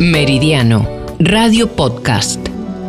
[0.00, 0.88] Meridiano,
[1.20, 2.40] Radio Podcast.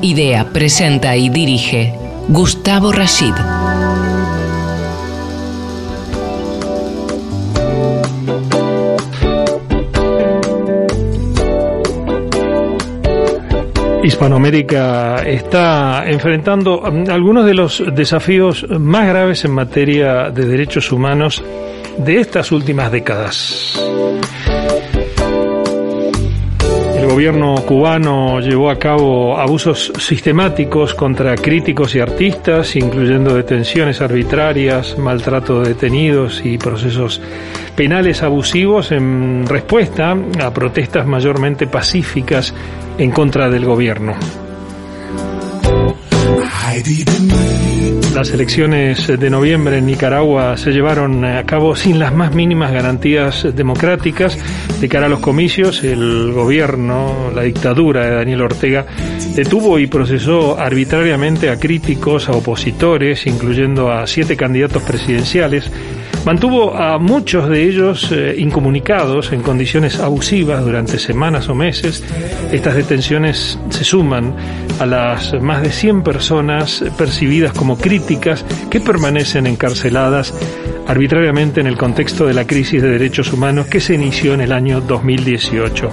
[0.02, 1.94] Idea, presenta y dirige
[2.30, 3.34] Gustavo Rashid.
[14.04, 21.44] Hispanoamérica está enfrentando algunos de los desafíos más graves en materia de derechos humanos
[21.98, 23.80] de estas últimas décadas.
[27.06, 34.98] El gobierno cubano llevó a cabo abusos sistemáticos contra críticos y artistas, incluyendo detenciones arbitrarias,
[34.98, 37.22] maltrato de detenidos y procesos
[37.76, 42.56] penales abusivos en respuesta a protestas mayormente pacíficas
[42.98, 44.16] en contra del gobierno.
[48.16, 53.46] Las elecciones de noviembre en Nicaragua se llevaron a cabo sin las más mínimas garantías
[53.54, 54.40] democráticas.
[54.80, 58.86] De cara a los comicios, el gobierno, la dictadura de Daniel Ortega,
[59.36, 65.70] detuvo y procesó arbitrariamente a críticos, a opositores, incluyendo a siete candidatos presidenciales
[66.26, 72.04] Mantuvo a muchos de ellos eh, incomunicados en condiciones abusivas durante semanas o meses.
[72.52, 74.36] Estas detenciones se suman
[74.80, 80.34] a las más de 100 personas percibidas como críticas que permanecen encarceladas
[80.88, 84.52] arbitrariamente en el contexto de la crisis de derechos humanos que se inició en el
[84.52, 85.90] año 2018.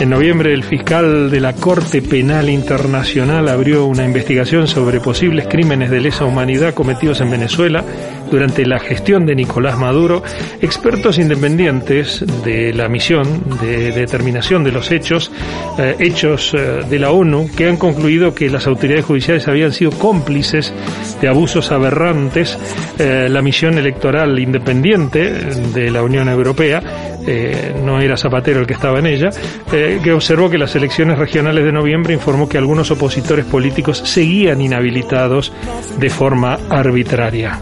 [0.00, 5.90] En noviembre, el fiscal de la Corte Penal Internacional abrió una investigación sobre posibles crímenes
[5.90, 7.82] de lesa humanidad cometidos en Venezuela
[8.30, 10.22] durante la gestión de Nicolás Maduro.
[10.62, 15.32] Expertos independientes de la misión de determinación de los hechos,
[15.78, 19.90] eh, hechos eh, de la ONU, que han concluido que las autoridades judiciales habían sido
[19.90, 20.72] cómplices
[21.20, 22.56] de abusos aberrantes.
[23.00, 25.32] Eh, la misión electoral independiente
[25.74, 29.28] de la Unión Europea eh, no era Zapatero el que estaba en ella,
[29.70, 34.62] eh, que observó que las elecciones regionales de noviembre informó que algunos opositores políticos seguían
[34.62, 35.52] inhabilitados
[35.98, 37.60] de forma arbitraria.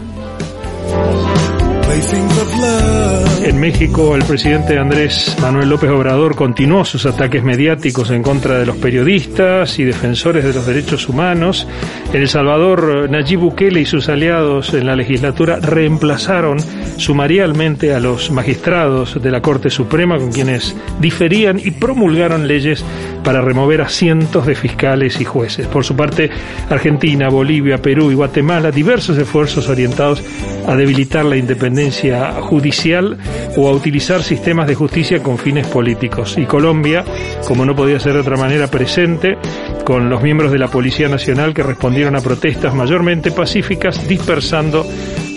[3.47, 8.65] En México, el presidente Andrés Manuel López Obrador continuó sus ataques mediáticos en contra de
[8.65, 11.65] los periodistas y defensores de los derechos humanos.
[12.11, 16.57] En El Salvador, Nayib Bukele y sus aliados en la legislatura reemplazaron
[16.97, 22.83] sumarialmente a los magistrados de la Corte Suprema con quienes diferían y promulgaron leyes
[23.23, 25.67] para remover a cientos de fiscales y jueces.
[25.67, 26.29] Por su parte,
[26.69, 30.21] Argentina, Bolivia, Perú y Guatemala, diversos esfuerzos orientados
[30.67, 33.17] a debilitar la independencia judicial
[33.55, 36.35] o a utilizar sistemas de justicia con fines políticos.
[36.37, 37.03] Y Colombia,
[37.47, 39.37] como no podía ser de otra manera, presente
[39.83, 44.85] con los miembros de la Policía Nacional que respondieron a protestas mayormente pacíficas, dispersando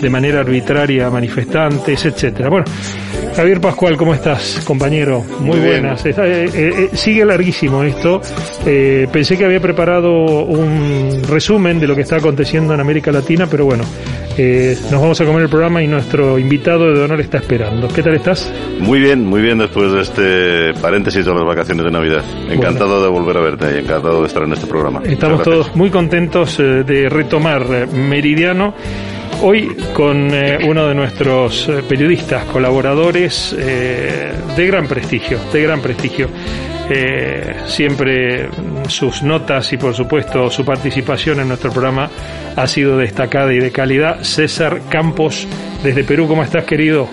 [0.01, 2.49] de manera arbitraria a manifestantes, etcétera.
[2.49, 2.65] Bueno,
[3.35, 5.23] Javier Pascual, ¿cómo estás, compañero?
[5.39, 6.05] Muy, buenas.
[6.05, 8.21] Eh, eh, eh, sigue larguísimo esto.
[8.63, 13.65] pensé que había preparado un resumen de lo que está aconteciendo en América Latina, pero
[13.65, 13.83] bueno,
[14.37, 17.87] nos vamos a comer el programa y nuestro invitado de honor está esperando.
[17.87, 18.51] ¿Qué tal estás?
[18.79, 22.23] Muy bien, muy bien después de este paréntesis de las vacaciones de Navidad.
[22.49, 25.01] Encantado de volver a verte y encantado de estar en este programa.
[25.03, 28.73] Estamos todos muy contentos de retomar Meridiano
[29.43, 35.81] Hoy con eh, uno de nuestros eh, periodistas, colaboradores eh, de gran prestigio, de gran
[35.81, 36.29] prestigio.
[37.65, 38.49] Siempre
[38.87, 42.09] sus notas y por supuesto su participación en nuestro programa
[42.55, 44.23] ha sido destacada y de calidad.
[44.23, 45.47] César Campos
[45.83, 47.07] desde Perú, ¿cómo estás querido?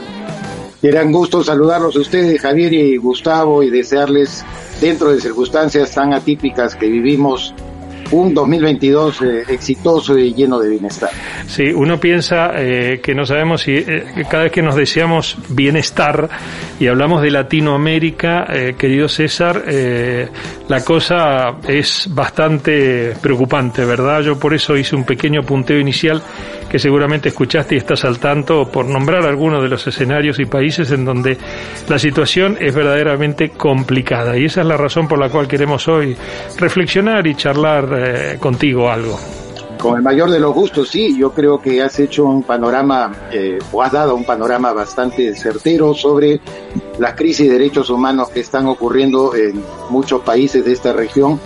[0.80, 4.44] Gran gusto saludarlos a ustedes, Javier y Gustavo, y desearles,
[4.80, 7.52] dentro de circunstancias tan atípicas que vivimos,
[8.10, 11.10] un 2022 eh, exitoso y lleno de bienestar.
[11.46, 16.28] Sí, uno piensa eh, que no sabemos si eh, cada vez que nos deseamos bienestar
[16.78, 18.46] y hablamos de Latinoamérica,
[18.78, 19.64] querido César,
[20.68, 24.20] la cosa es bastante preocupante, ¿verdad?
[24.22, 26.22] Yo por eso hice un pequeño punteo inicial
[26.68, 30.90] que seguramente escuchaste y estás al tanto por nombrar algunos de los escenarios y países
[30.92, 31.36] en donde
[31.88, 34.36] la situación es verdaderamente complicada.
[34.36, 36.16] Y esa es la razón por la cual queremos hoy
[36.58, 39.18] reflexionar y charlar eh, contigo algo.
[39.78, 43.58] Con el mayor de los gustos, sí, yo creo que has hecho un panorama, eh,
[43.70, 46.40] o has dado un panorama bastante certero sobre
[46.98, 51.38] las crisis de derechos humanos que están ocurriendo en muchos países de esta región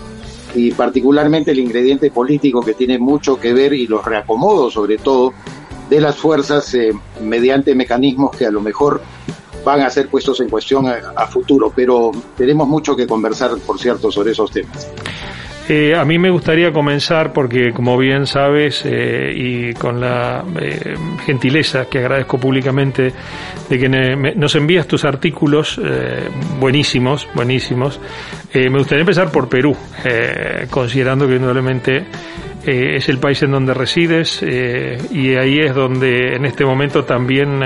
[0.55, 5.33] y particularmente el ingrediente político que tiene mucho que ver y los reacomodos sobre todo
[5.89, 9.03] de las fuerzas eh, mediante mecanismos que a lo mejor
[9.65, 14.11] van a ser puestos en cuestión a, futuro, pero tenemos mucho que conversar, por cierto,
[14.11, 14.89] sobre esos temas.
[15.69, 20.95] Eh, a mí me gustaría comenzar porque, como bien sabes, eh, y con la eh,
[21.25, 23.13] gentileza que agradezco públicamente
[23.69, 25.81] de que nos envías tus artículos
[26.59, 28.01] buenísimos, buenísimos,
[28.53, 29.75] me gustaría empezar por Perú,
[30.69, 32.05] considerando que indudablemente
[32.67, 37.63] es el país en donde resides y ahí es donde en este momento también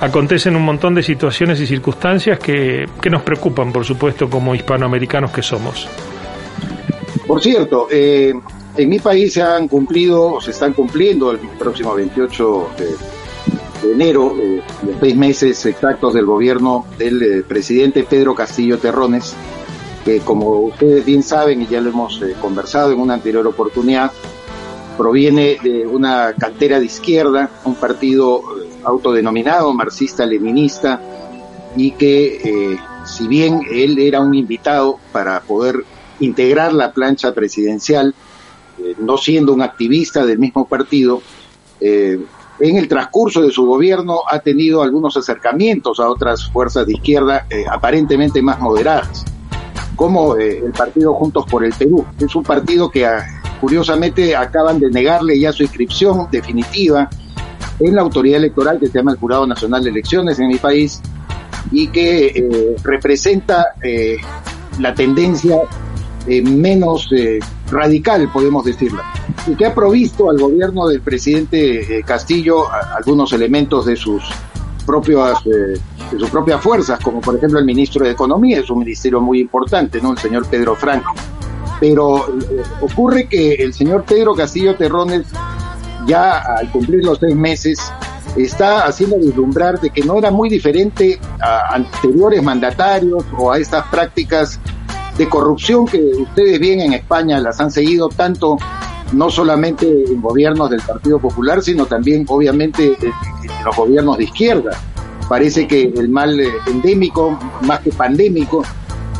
[0.00, 5.32] acontecen un montón de situaciones y circunstancias que, que nos preocupan, por supuesto, como hispanoamericanos
[5.32, 5.88] que somos.
[7.26, 8.34] Por cierto, eh,
[8.76, 14.34] en mi país se han cumplido, o se están cumpliendo el próximo 28 de, enero,
[14.40, 19.34] eh, los seis meses exactos del gobierno del eh, presidente Pedro Castillo Terrones,
[20.04, 24.10] que como ustedes bien saben y ya lo hemos conversado en una anterior oportunidad,
[24.98, 28.42] proviene de una cantera de izquierda, un partido
[28.82, 31.00] autodenominado marxista-leninista,
[31.76, 32.76] y que
[33.06, 35.84] si bien él era un invitado para poder
[36.20, 38.14] integrar la plancha presidencial,
[38.78, 41.22] eh, no siendo un activista del mismo partido,
[41.80, 42.18] eh,
[42.60, 47.46] en el transcurso de su gobierno ha tenido algunos acercamientos a otras fuerzas de izquierda
[47.50, 49.24] eh, aparentemente más moderadas,
[49.96, 52.04] como el partido Juntos por el Perú.
[52.20, 53.26] Es un partido que ah,
[53.60, 57.08] curiosamente acaban de negarle ya su inscripción definitiva
[57.80, 61.00] en la autoridad electoral que se llama el Jurado Nacional de Elecciones en mi país
[61.72, 63.74] y que representa
[64.78, 65.56] la tendencia
[66.26, 67.40] eh, menos eh,
[67.70, 69.02] radical, podemos decirlo,
[69.46, 74.22] y que ha provisto al gobierno del presidente eh, Castillo algunos elementos de sus
[74.86, 79.20] propias de sus propias fuerzas, como por ejemplo el ministro de Economía, es un ministerio
[79.20, 80.12] muy importante, ¿no?
[80.12, 81.12] El señor Pedro Franco.
[81.80, 82.26] Pero
[82.80, 85.26] ocurre que el señor Pedro Castillo Terrones,
[86.06, 87.80] ya al cumplir los seis meses,
[88.36, 93.86] está haciendo vislumbrar de que no era muy diferente a anteriores mandatarios o a estas
[93.88, 94.60] prácticas
[95.22, 98.56] de corrupción que ustedes bien en España las han seguido tanto
[99.12, 103.12] no solamente en gobiernos del Partido Popular, sino también obviamente en,
[103.64, 104.72] los gobiernos de izquierda.
[105.28, 108.64] Parece que el mal eh, endémico, más que pandémico,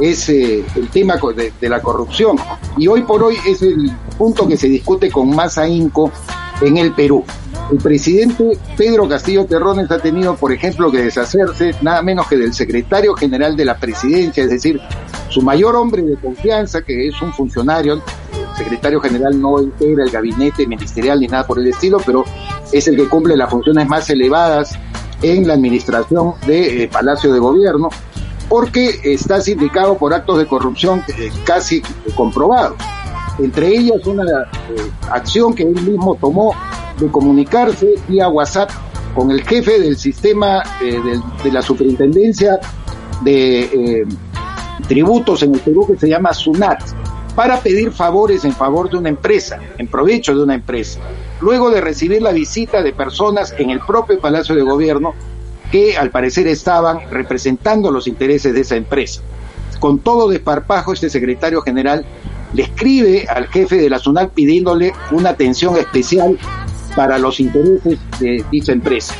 [0.00, 2.36] es eh, el tema de, de, la corrupción.
[2.76, 6.10] Y hoy por hoy es el punto que se discute con más ahínco
[6.62, 7.24] en el Perú.
[7.72, 12.52] El presidente Pedro Castillo Terrones ha tenido, por ejemplo, que deshacerse nada menos que del
[12.52, 14.78] secretario general de la presidencia, es decir,
[15.30, 18.02] su mayor hombre de confianza, que es un funcionario, el
[18.58, 22.26] secretario general no integra el gabinete ministerial ni nada por el estilo, pero
[22.70, 24.78] es el que cumple las funciones más elevadas
[25.22, 27.88] en la administración de eh, Palacio de Gobierno,
[28.50, 31.82] porque está sindicado por actos de corrupción eh, casi
[32.14, 32.76] comprobados.
[33.38, 36.54] Entre ellas una eh, acción que él mismo tomó
[37.02, 38.70] de comunicarse vía WhatsApp
[39.14, 42.58] con el jefe del sistema de, la superintendencia
[43.22, 44.06] de
[44.88, 46.80] tributos en el Perú que se llama SUNAT,
[47.34, 51.00] para pedir favores en favor de una empresa, en provecho de una empresa,
[51.40, 55.14] luego de recibir la visita de personas en el propio Palacio de Gobierno
[55.70, 59.22] que al parecer estaban representando los intereses de esa empresa.
[59.80, 62.04] Con todo desparpajo, este secretario general
[62.52, 66.38] le escribe al jefe de la SUNAT pidiéndole una atención especial
[66.94, 69.14] para los intereses de dicha empresa.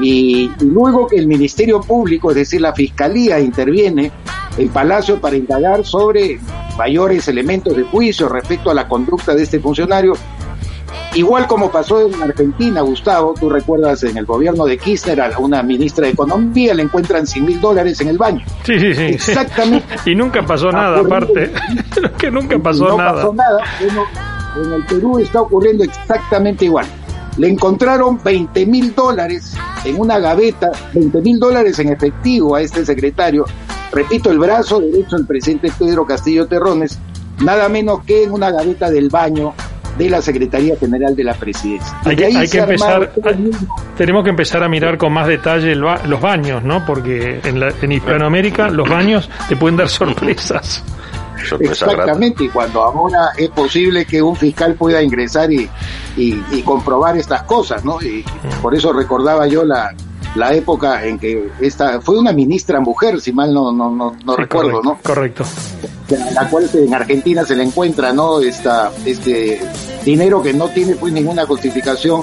[0.00, 4.12] Y, y, luego que el Ministerio Público, es decir, la Fiscalía, interviene
[4.58, 6.38] el Palacio para indagar sobre
[6.76, 10.14] mayores elementos de juicio respecto a la conducta de este funcionario.
[11.14, 15.62] Igual como pasó en Argentina, Gustavo, tú recuerdas en el gobierno de Kirchner a una
[15.62, 18.44] ministra de Economía le encuentran 100 mil dólares en el baño.
[18.64, 19.02] Sí, sí, sí.
[19.04, 19.86] Exactamente.
[20.10, 21.52] y nunca pasó nada, aparte.
[22.18, 23.14] que nunca pasó no nada.
[23.14, 23.64] Pasó nada.
[24.62, 26.86] en el Perú está ocurriendo exactamente igual.
[27.38, 32.84] Le encontraron 20 mil dólares en una gaveta, 20 mil dólares en efectivo a este
[32.84, 33.44] secretario
[33.96, 36.98] repito, el brazo derecho del presidente Pedro Castillo Terrones,
[37.42, 39.54] nada menos que en una gaveta del baño
[39.96, 41.98] de la Secretaría General de la Presidencia.
[42.04, 43.12] Hay que, empezar,
[43.96, 46.84] tenemos que empezar a mirar con más detalle los baños, ¿no?
[46.84, 50.84] Porque en, en Hispanoamérica los baños te pueden dar sorpresas.
[51.60, 55.68] Exactamente, y cuando ahora es posible que un fiscal pueda ingresar y,
[56.16, 58.00] y comprobar estas cosas, ¿no?
[58.02, 58.24] Y
[58.62, 59.94] por eso recordaba yo la,
[60.36, 64.36] la época en que esta fue una ministra mujer, si mal no no no, no
[64.36, 64.98] recuerdo, ¿no?
[65.02, 65.44] Correcto.
[66.34, 68.40] La cual en Argentina se le encuentra, ¿no?
[68.40, 69.60] Esta este
[70.04, 72.22] dinero que no tiene pues ninguna justificación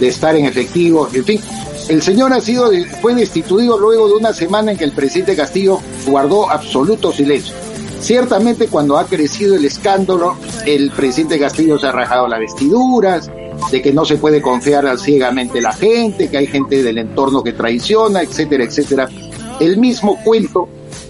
[0.00, 1.40] de estar en efectivo, en fin.
[1.88, 2.70] El señor ha sido
[3.00, 7.54] fue destituido luego de una semana en que el presidente Castillo guardó absoluto silencio.
[8.04, 13.30] Ciertamente cuando ha crecido el escándalo, el presidente Castillo se ha rajado las vestiduras,
[13.70, 17.54] de que no se puede confiar ciegamente la gente, que hay gente del entorno que
[17.54, 19.08] traiciona, etcétera, etcétera.
[19.58, 20.68] El mismo cuento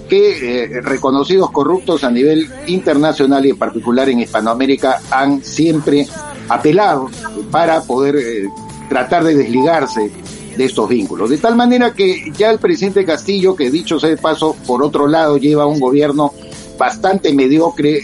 [0.08, 6.06] que eh, reconocidos corruptos a nivel internacional y en particular en Hispanoamérica han siempre
[6.48, 7.10] apelado
[7.50, 8.48] para poder eh,
[8.88, 10.12] tratar de desligarse
[10.56, 11.28] de estos vínculos.
[11.28, 15.08] De tal manera que ya el presidente Castillo, que dicho sea de paso, por otro
[15.08, 16.32] lado lleva un gobierno
[16.78, 18.00] bastante mediocre,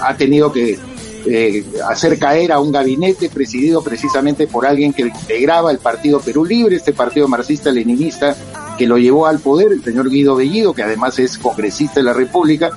[0.00, 0.78] ha, tenido que
[1.26, 6.44] eh, hacer caer a un gabinete presidido precisamente por alguien que integraba el Partido Perú
[6.44, 8.36] Libre, este partido marxista-leninista
[8.76, 12.12] que lo llevó al poder, el señor Guido Bellido, que además es congresista de la
[12.12, 12.70] República.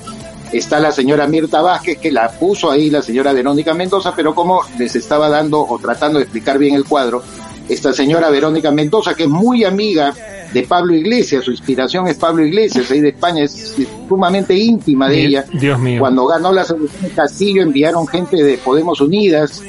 [0.51, 4.61] Está la señora Mirta Vázquez, que la puso ahí la señora Verónica Mendoza, pero como
[4.79, 7.21] les estaba dando o tratando de explicar bien el cuadro,
[7.69, 10.13] esta señora Verónica Mendoza, que es muy amiga
[10.51, 13.75] de Pablo Iglesias, su inspiración es Pablo Iglesias, ahí de España, es,
[14.07, 15.45] sumamente íntima de ella.
[15.53, 15.99] Dios mío.
[15.99, 19.61] Cuando ganó la elecciones Castillo enviaron gente de Podemos Unidas,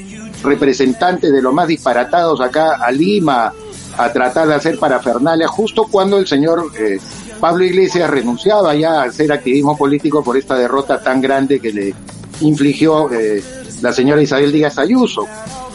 [0.42, 3.52] representantes de los más disparatados acá a Lima,
[3.98, 6.98] a tratar de hacer parafernalia, justo cuando el señor eh,
[7.38, 11.94] Pablo Iglesias renunciaba ya a hacer activismo político por esta derrota tan grande que le
[12.40, 13.42] infligió eh,
[13.82, 15.26] la señora Isabel Díaz Ayuso.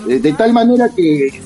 [0.10, 1.42] Eh, de tal manera que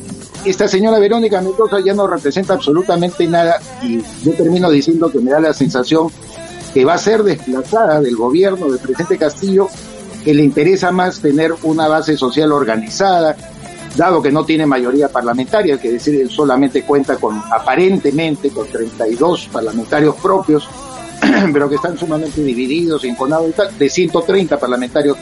[0.46, 5.32] esta señora Verónica Mendoza ya no representa absolutamente nada y yo termino diciendo que me
[5.32, 6.10] da la sensación
[6.74, 9.68] que va a ser desplazada del gobierno del presidente Castillo,
[10.24, 13.36] que le interesa más tener una base social organizada,
[13.96, 19.50] dado que no tiene mayoría parlamentaria, que decir, él solamente cuenta con, aparentemente, con 32
[19.52, 20.70] parlamentarios propios,
[21.54, 25.18] pero que están sumamente divididos, enconados y tal, de 130 parlamentarios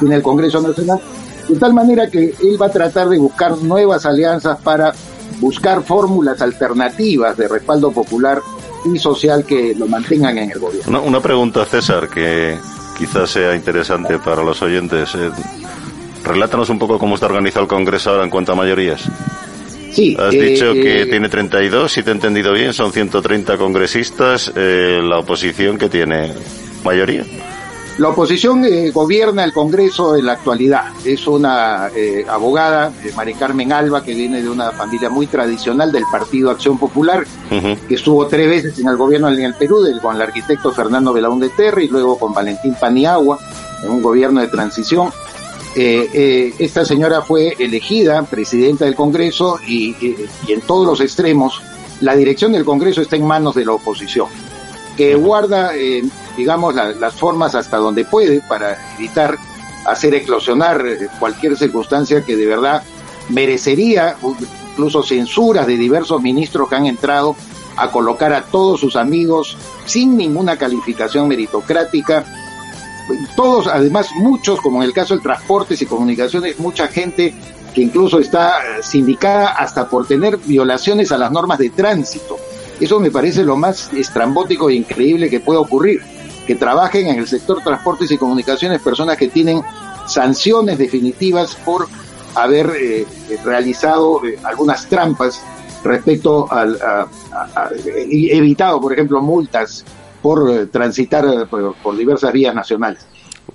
[0.00, 1.00] en el Congreso Nacional,
[1.48, 4.92] de tal manera que él va a tratar de buscar nuevas alianzas para
[5.40, 8.40] buscar fórmulas alternativas de respaldo popular
[8.84, 11.02] y social que lo mantengan en el gobierno.
[11.02, 12.56] Una, pregunta, César, que
[12.96, 15.14] quizás sea interesante para los oyentes.
[15.14, 15.30] Eh,
[16.24, 19.02] relátanos un poco cómo está organizado el Congreso ahora en cuanto a mayorías.
[19.92, 24.50] Sí, Has dicho eh, que tiene 32, si te he entendido bien, son 130 congresistas.
[24.56, 26.32] Eh, la oposición que tiene
[26.82, 27.24] mayoría.
[27.98, 30.86] La oposición eh, gobierna el Congreso en la actualidad.
[31.04, 35.92] Es una eh, abogada, eh, Mari Carmen Alba, que viene de una familia muy tradicional
[35.92, 40.16] del Partido Acción Popular, que estuvo tres veces en el gobierno en el Perú, con
[40.16, 43.38] el arquitecto Fernando Belaúnde Terry y luego con Valentín Paniagua,
[43.82, 45.10] en un gobierno de transición.
[45.74, 49.94] esta señora fue elegida presidenta del Congreso y
[50.48, 51.60] en todos los extremos
[52.00, 54.28] la dirección del Congreso está en manos de la oposición
[54.96, 56.02] que guarda, eh,
[56.36, 59.38] digamos, las formas hasta donde puede para evitar
[59.86, 62.82] hacer eclosionar eh, cualquier circunstancia que de verdad
[63.28, 64.16] merecería
[64.70, 67.36] incluso censuras de diversos ministros que han entrado
[67.76, 69.56] a colocar a todos sus amigos
[69.86, 72.24] sin ninguna calificación meritocrática.
[73.34, 77.34] Todos, además, muchos, como en el caso del transportes y comunicaciones, mucha gente
[77.74, 82.36] que incluso está eh, sindicada hasta por tener violaciones a las normas de tránsito.
[82.82, 86.00] Eso me parece lo más estrambótico e increíble que puede ocurrir,
[86.48, 89.62] que trabajen en el sector transportes y comunicaciones personas que tienen
[90.08, 91.86] sanciones definitivas por
[92.34, 93.06] haber eh,
[93.44, 95.40] realizado eh, algunas trampas
[95.84, 96.76] respecto al
[98.08, 99.84] evitado, por ejemplo, multas
[100.20, 103.06] por eh, transitar por, diversas vías nacionales.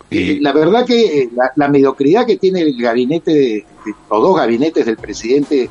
[0.10, 0.40] Y...
[0.40, 3.66] la verdad que la, mediocridad que tiene el gabinete, de,
[4.10, 5.70] los dos gabinetes del presidente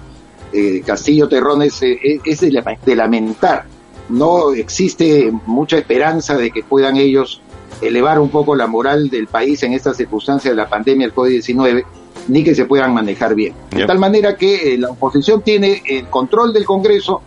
[0.56, 3.66] eh, Castillo Terrones eh, eh, es de, lamentar.
[4.08, 7.42] No existe mucha esperanza de que puedan ellos
[7.82, 11.84] elevar un poco la moral del país en esta circunstancia de la pandemia del COVID-19,
[12.28, 13.52] ni que se puedan manejar bien.
[13.70, 17.20] De tal manera que la oposición tiene el control del Congreso,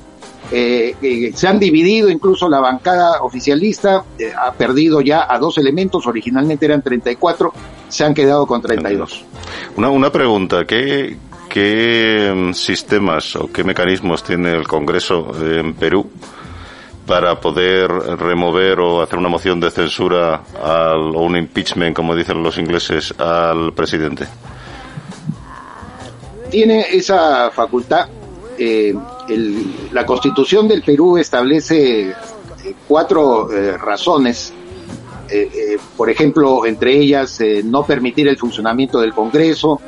[0.50, 4.04] se han dividido, incluso la bancada oficialista
[4.42, 7.54] ha perdido ya a dos elementos, originalmente eran 34,
[7.90, 9.24] se han quedado con 32.
[9.78, 11.16] Una, una pregunta, ¿qué,
[11.50, 16.10] ¿Qué mm, sistemas o qué mecanismos tiene el Congreso en Perú
[17.08, 22.44] para poder remover o hacer una moción de censura al, o un impeachment, como dicen
[22.44, 24.28] los ingleses, al presidente?
[26.52, 28.08] Tiene esa facultad.
[28.58, 28.94] Eh,
[29.92, 32.16] la Constitución del Perú establece eh,
[32.88, 34.54] cuatro eh, razones
[35.96, 39.80] por ejemplo, entre ellas no permitir el funcionamiento del Congreso,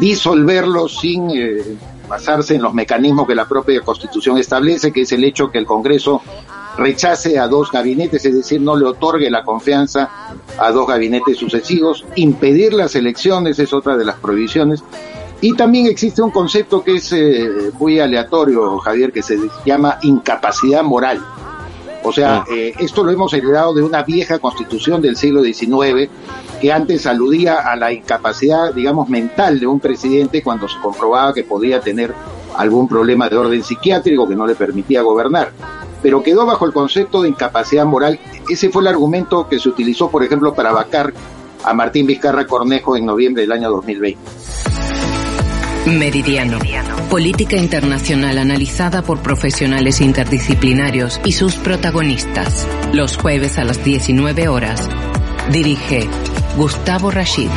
[0.00, 1.62] disolverlo sin eh,
[2.08, 5.66] basarse en los mecanismos que la propia Constitución establece, que es el hecho que el
[5.66, 6.22] Congreso
[6.76, 10.10] rechace a dos gabinetes, es decir, no le otorgue la confianza
[10.58, 14.82] a dos gabinetes sucesivos, impedir las elecciones es otra de las prohibiciones.
[15.40, 20.82] Y también existe un concepto que es eh, muy aleatorio, Javier, que se llama incapacidad
[20.82, 21.20] moral.
[22.02, 22.44] O sea, ah.
[22.52, 26.08] eh, esto lo hemos heredado de una vieja constitución del siglo XIX
[26.60, 31.44] que antes aludía a la incapacidad, digamos, mental de un presidente cuando se comprobaba que
[31.44, 32.14] podía tener
[32.56, 35.52] algún problema de orden psiquiátrico que no le permitía gobernar.
[36.00, 38.20] pero quedó bajo el concepto de incapacidad moral.
[38.48, 41.12] Ese fue el argumento que se utilizó, por ejemplo, para vacar
[41.64, 44.20] a Martín Vizcarra Cornejo en noviembre del año 2020.
[45.86, 46.58] Meridiano.
[47.10, 52.66] Política internacional analizada por profesionales interdisciplinarios y sus protagonistas.
[52.92, 54.88] Los jueves a las 19 horas.
[55.50, 56.06] Dirige
[56.56, 57.50] Gustavo Rashid.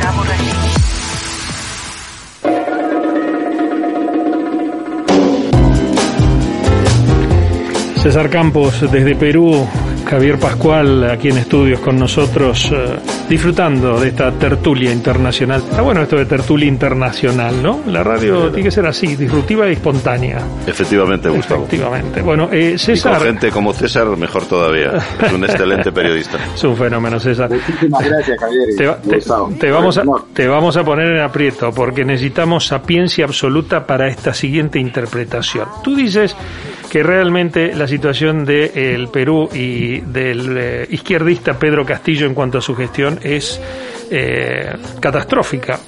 [8.02, 9.68] César Campos desde Perú,
[10.12, 12.98] Javier Pascual aquí en estudios con nosotros, eh,
[13.30, 15.62] disfrutando de esta tertulia internacional.
[15.62, 17.80] Está bueno esto de tertulia internacional, ¿no?
[17.86, 20.42] La radio tiene que ser así, disruptiva y espontánea.
[20.66, 21.62] Efectivamente, Gustavo.
[21.62, 22.20] Efectivamente.
[22.20, 23.12] Bueno, eh, César.
[23.12, 24.98] Y con gente como César, mejor todavía.
[25.18, 26.36] Es un excelente periodista.
[26.54, 27.48] es un fenómeno, César.
[27.48, 28.98] Muchísimas gracias, Javier.
[29.58, 30.02] Te, vamos a,
[30.34, 35.68] te vamos a poner en aprieto porque necesitamos sapiencia absoluta para esta siguiente interpretación.
[35.82, 36.36] Tú dices
[36.92, 42.58] que realmente la situación del el Perú y del eh, izquierdista Pedro Castillo en cuanto
[42.58, 43.58] a su gestión es
[44.10, 45.80] eh, catastrófica.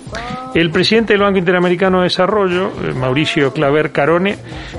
[0.54, 4.38] El presidente del Banco Interamericano de Desarrollo, eh, Mauricio Claver Carone,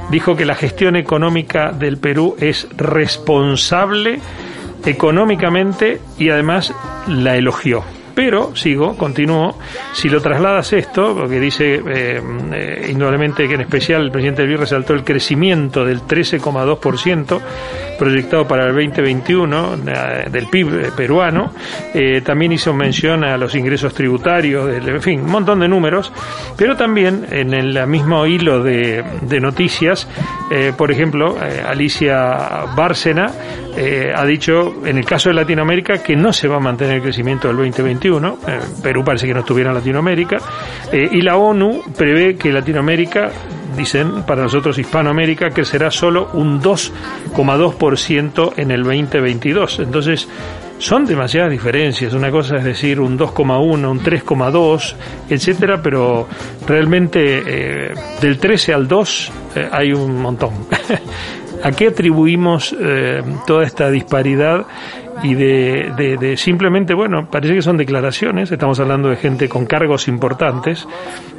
[0.10, 4.20] dijo que la gestión económica del Perú es responsable
[4.84, 6.74] económicamente y además
[7.08, 7.84] la elogió.
[8.16, 9.58] Pero, sigo, continúo,
[9.94, 12.22] si lo trasladas esto, porque dice eh,
[12.54, 17.42] eh, indudablemente que en especial el presidente del resaltó el crecimiento del 13,2%
[18.00, 21.52] proyectado para el 2021 eh, del PIB peruano,
[22.24, 26.12] también hizo mención a los ingresos tributarios, en fin, un montón de números,
[26.58, 30.08] pero también en el mismo hilo de, de noticias,
[30.78, 33.32] por ejemplo, Alicia Bárcena
[34.16, 37.48] ha dicho, en el caso de Latinoamérica, que no se va a mantener el crecimiento
[37.48, 37.96] del 2021
[38.48, 40.38] eh, Perú parece que no estuviera en Latinoamérica,
[40.92, 43.32] eh, y la ONU prevé que Latinoamérica,
[43.76, 49.80] dicen para nosotros Hispanoamérica, crecerá solo un 2,2% en el 2022.
[49.80, 50.28] Entonces,
[50.78, 52.14] son demasiadas diferencias.
[52.14, 54.96] Una cosa es decir un 2,1, un 3,2,
[55.30, 56.28] etcétera, pero
[56.68, 59.32] realmente eh, del 13 al 2
[59.72, 60.54] hay un montón.
[61.66, 62.76] ¿A qué atribuimos
[63.48, 64.68] toda esta disparidad
[65.24, 70.08] y de, de, simplemente, bueno, parece que son declaraciones, estamos hablando de gente con cargos
[70.08, 70.88] importantes,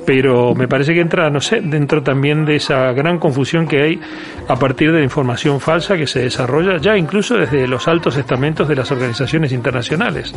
[0.05, 4.01] pero me parece que entra, no sé, dentro también de esa gran confusión que hay
[4.49, 8.67] a partir de la información falsa que se desarrolla ya incluso desde los altos estamentos
[8.67, 10.35] de las organizaciones internacionales.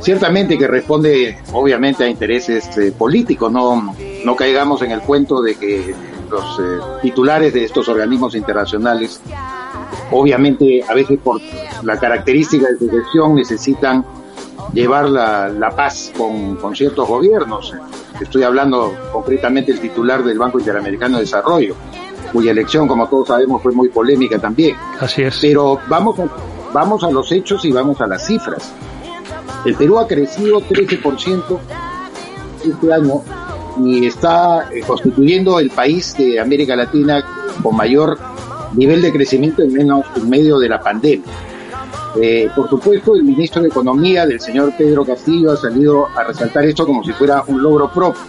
[0.00, 5.56] Ciertamente que responde obviamente a intereses eh, políticos, no, no caigamos en el cuento de
[5.56, 5.92] que
[6.30, 9.20] los eh, titulares de estos organismos internacionales
[10.10, 11.40] obviamente a veces por
[11.82, 14.04] la característica de su gestión necesitan
[14.72, 17.74] llevar la, paz con, ciertos gobiernos.
[18.20, 21.74] Estoy hablando concretamente del titular del Banco Interamericano de Desarrollo,
[22.32, 24.76] cuya elección, como todos sabemos, fue muy polémica también.
[25.00, 25.38] Así es.
[25.40, 26.26] Pero vamos a,
[26.72, 28.72] vamos a los hechos y vamos a las cifras.
[29.64, 31.58] El Perú ha crecido 13%
[32.64, 33.22] este año
[33.84, 37.24] y está eh, constituyendo el país de América Latina
[37.62, 38.18] con mayor
[38.74, 41.26] nivel de crecimiento en menos en medio de la pandemia.
[42.20, 46.64] Eh, por supuesto, el ministro de Economía del señor Pedro Castillo ha salido a resaltar
[46.64, 48.22] esto como si fuera un logro propio.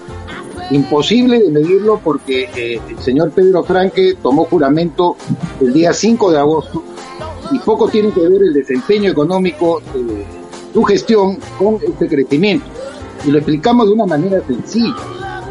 [0.72, 5.16] Imposible de medirlo porque eh, el señor Pedro Franque tomó juramento
[5.60, 6.84] el día 5 de agosto
[7.52, 10.26] y poco tiene que ver el desempeño económico de
[10.72, 12.66] su gestión con este crecimiento.
[13.26, 14.96] Y lo explicamos de una manera sencilla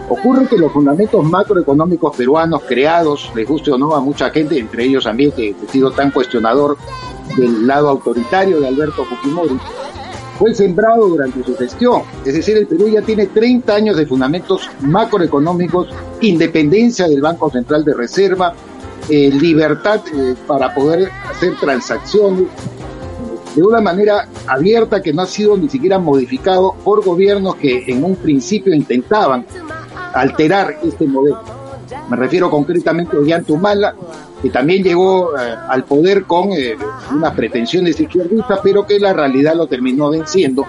[0.08, 4.84] Ocurre que los fundamentos macroeconómicos peruanos creados, les guste o no a mucha gente, entre
[4.84, 6.78] ellos a mí que he sido tan cuestionador
[7.36, 9.58] del lado autoritario de Alberto Fujimori,
[10.38, 12.02] fue sembrado durante su gestión.
[12.24, 15.88] Es decir, el Perú ya tiene 30 años de fundamentos macroeconómicos,
[16.20, 18.54] independencia del Banco Central de Reserva,
[19.10, 22.46] eh, libertad eh, para poder hacer transacciones
[23.54, 28.04] de una manera abierta que no ha sido ni siquiera modificado por gobiernos que en
[28.04, 29.44] un principio intentaban
[30.20, 31.40] alterar este modelo.
[32.10, 33.94] Me refiero concretamente a Ollantumala,
[34.42, 36.76] que también llegó eh, al poder con eh,
[37.12, 40.66] unas pretensiones izquierdistas, pero que la realidad lo terminó venciendo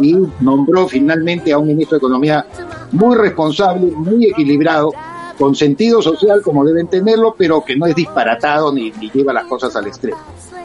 [0.00, 2.46] y nombró finalmente a un ministro de Economía
[2.92, 4.92] muy responsable, muy equilibrado,
[5.38, 9.74] con sentido social como deben tenerlo, pero que no es disparatado ni, lleva las cosas
[9.76, 10.18] al extremo.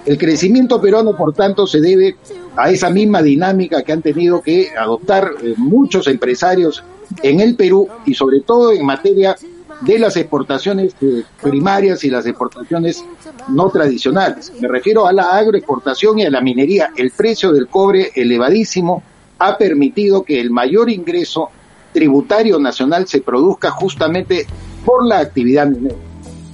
[0.06, 2.18] El crecimiento peruano, por tanto, se debe
[2.56, 6.84] a esa misma dinámica que han tenido que adoptar eh, muchos empresarios
[7.22, 9.36] en el Perú y sobre todo en materia
[9.82, 13.04] de las exportaciones eh, primarias y las exportaciones
[13.50, 14.52] no tradicionales.
[14.60, 16.92] Me refiero a la agroexportación y a la minería.
[16.96, 19.04] El precio del cobre elevadísimo
[19.40, 21.50] ha permitido que el mayor ingreso
[21.92, 24.48] tributario nacional se produzca justamente
[24.86, 25.96] por la actividad minera.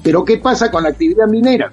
[0.02, 1.72] Pero ¿qué pasa con la actividad minera?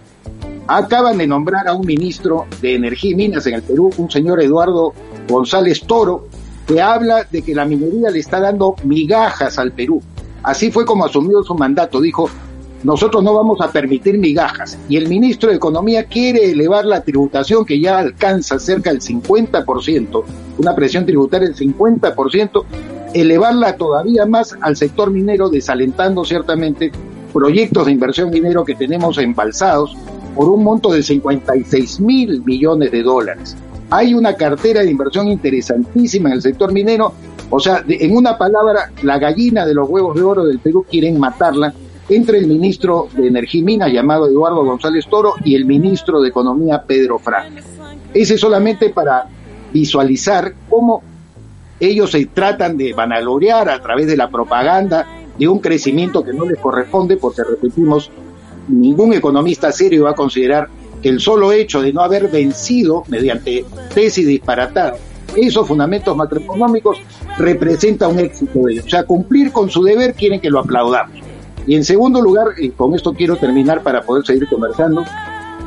[0.69, 4.43] acaban de nombrar a un ministro de Energía y Minas en el Perú, un señor
[4.43, 4.95] Eduardo
[5.29, 6.29] González Toro,
[6.67, 10.03] que habla de que la minería le está dando migajas al Perú.
[10.43, 12.29] Así fue como asumió su mandato, dijo,
[12.83, 14.79] nosotros no vamos a permitir migajas.
[14.89, 20.25] Y el ministro de Economía quiere elevar la tributación que ya alcanza cerca del 50%,
[20.59, 22.65] una presión tributaria del 50%,
[23.15, 26.93] elevarla todavía más al sector minero, desalentando ciertamente
[27.33, 29.97] proyectos de inversión minero que tenemos embalsados
[30.35, 33.57] por un monto de 56 mil millones de dólares.
[33.91, 37.13] Hay una cartera de inversión interesantísima en el sector minero,
[37.51, 41.19] o sea, en una palabra, la gallina de los huevos de oro del Perú quieren
[41.21, 41.73] matarla
[42.09, 46.29] entre el ministro de Energía y Minas llamado Eduardo González Toro y el ministro de
[46.29, 47.61] Economía Pedro Franco.
[48.13, 49.27] Ese solamente para
[49.73, 51.03] visualizar cómo
[51.79, 55.07] ellos se tratan de vanagloriar a través de la propaganda
[55.39, 58.11] de un crecimiento que no les corresponde, porque repetimos,
[58.69, 60.69] ningún economista serio va a considerar
[61.09, 63.65] el solo hecho de no haber vencido mediante
[63.95, 64.99] tesis disparatadas
[65.37, 66.99] esos fundamentos macroeconómicos
[67.39, 68.87] representa un éxito de ellos.
[68.87, 71.17] O sea, cumplir con su deber quieren que lo aplaudamos.
[71.67, 75.05] Y en segundo lugar, y con esto quiero terminar para poder seguir conversando,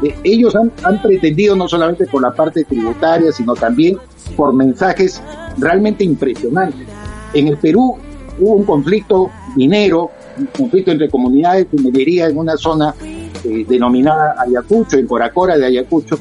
[0.02, 3.98] eh, ellos han, han pretendido no solamente por la parte tributaria, sino también
[4.36, 5.22] por mensajes
[5.58, 6.88] realmente impresionantes.
[7.34, 7.98] En el Perú
[8.40, 12.96] hubo un conflicto minero, un conflicto entre comunidades de minería en una zona
[13.44, 16.18] eh, denominada Ayacucho, en Coracora de Ayacucho,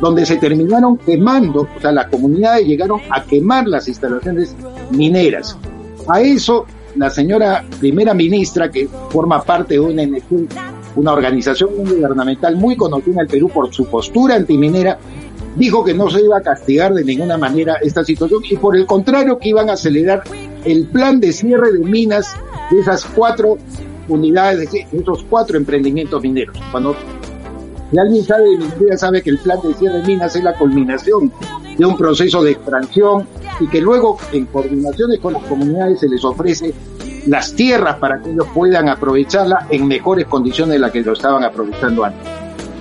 [0.00, 4.54] donde se terminaron quemando, o sea, las comunidades llegaron a quemar las instalaciones
[4.90, 5.56] mineras.
[6.08, 10.02] A eso, la señora primera ministra, que forma parte de una
[10.96, 14.98] una organización gubernamental muy conocida en el Perú por su postura antiminera,
[15.56, 18.86] dijo que no se iba a castigar de ninguna manera esta situación y por el
[18.86, 20.22] contrario que iban a acelerar
[20.64, 22.34] el plan de cierre de minas
[22.70, 23.58] de esas cuatro
[24.10, 26.56] unidades, de esos cuatro emprendimientos mineros.
[26.70, 26.94] Cuando
[27.90, 30.54] si alguien sabe de minería, sabe que el plan de cierre de minas es la
[30.54, 31.32] culminación
[31.76, 33.26] de un proceso de extracción
[33.58, 36.72] y que luego en coordinaciones con las comunidades se les ofrece
[37.26, 41.42] las tierras para que ellos puedan aprovecharla en mejores condiciones de las que lo estaban
[41.42, 42.28] aprovechando antes.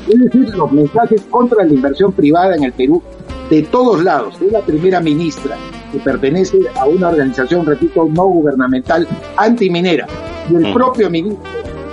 [0.08, 3.02] Es decir, los mensajes contra la inversión privada en el Perú
[3.50, 5.58] de todos lados, de la primera ministra,
[5.92, 10.08] que pertenece a una organización, repito, no gubernamental antiminera,
[10.50, 11.44] y el propio ministro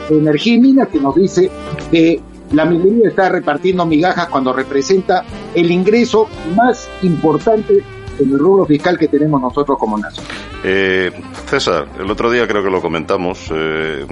[0.09, 1.51] de Energía y Minas que nos dice
[1.91, 2.21] que
[2.53, 7.83] la minería está repartiendo migajas cuando representa el ingreso más importante
[8.19, 10.25] en el rubro fiscal que tenemos nosotros como nación.
[10.65, 11.11] Eh,
[11.47, 13.51] César, el otro día creo que lo comentamos.
[13.53, 14.07] Eh,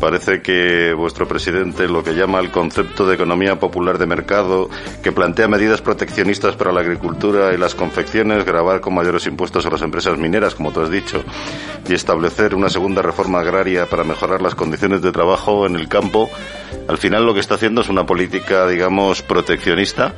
[0.00, 4.70] Parece que vuestro presidente lo que llama el concepto de economía popular de mercado,
[5.02, 9.70] que plantea medidas proteccionistas para la agricultura y las confecciones, grabar con mayores impuestos a
[9.70, 11.24] las empresas mineras, como tú has dicho,
[11.88, 16.30] y establecer una segunda reforma agraria para mejorar las condiciones de trabajo en el campo,
[16.86, 20.14] al final lo que está haciendo es una política, digamos, proteccionista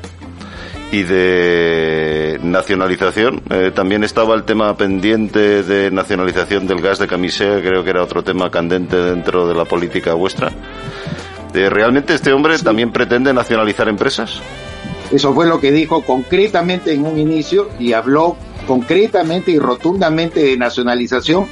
[0.92, 3.42] y de nacionalización.
[3.50, 8.03] Eh, también estaba el tema pendiente de nacionalización del gas de camisea, creo que era
[8.03, 10.50] otro tema candente dentro de la política vuestra.
[11.55, 14.40] Eh, ¿Realmente este hombre también pretende nacionalizar empresas?
[15.11, 20.57] Eso fue lo que dijo concretamente en un inicio y habló concretamente y rotundamente de
[20.57, 21.46] nacionalización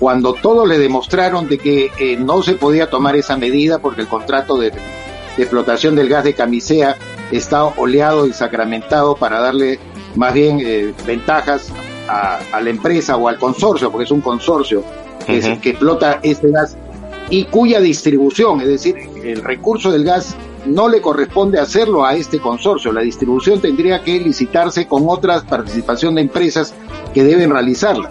[0.00, 4.08] cuando todos le demostraron de que eh, no se podía tomar esa medida porque el
[4.08, 6.96] contrato de, de explotación del gas de camisea
[7.30, 9.78] está oleado y sacramentado para darle
[10.16, 11.72] más bien eh, ventajas
[12.08, 14.82] a, la empresa o al consorcio, porque es un consorcio
[15.26, 16.76] que, es que explota ese gas
[17.30, 20.34] y cuya distribución, es decir, el recurso del gas
[20.66, 22.92] no le corresponde hacerlo a este consorcio.
[22.92, 26.74] La distribución tendría que licitarse con otras participación de empresas
[27.14, 28.10] que deben realizarla.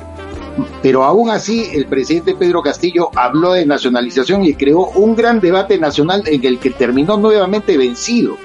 [0.82, 5.78] Pero aún así, el presidente Pedro Castillo habló de nacionalización y creó un gran debate
[5.78, 8.38] nacional en el que terminó nuevamente vencido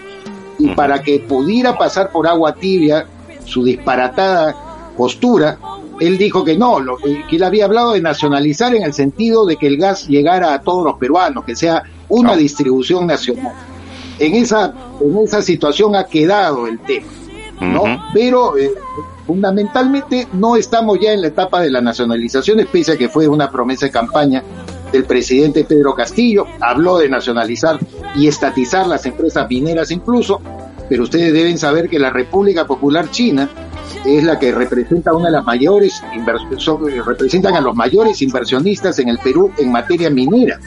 [0.58, 3.06] y para que pudiera pasar por agua tibia
[3.44, 4.54] su disparatada
[4.96, 5.58] postura,
[6.00, 9.56] él dijo que no, lo, que él había hablado de nacionalizar en el sentido de
[9.56, 13.52] que el gas llegara a todos los peruanos, que sea una distribución nacional.
[14.18, 17.06] En esa, en esa situación ha quedado el tema,
[17.60, 17.84] ¿no?
[18.12, 18.70] Pero eh,
[19.26, 23.50] fundamentalmente no estamos ya en la etapa de la nacionalización, pese a que fue una
[23.50, 24.42] promesa de campaña
[24.94, 27.80] del presidente Pedro Castillo, habló de nacionalizar
[28.14, 30.40] y estatizar las empresas mineras incluso,
[30.88, 33.50] pero ustedes deben saber que la República Popular China
[34.04, 36.00] es la que representa una de las mayores
[37.04, 40.60] representan a los mayores inversionistas en el Perú en materia minera.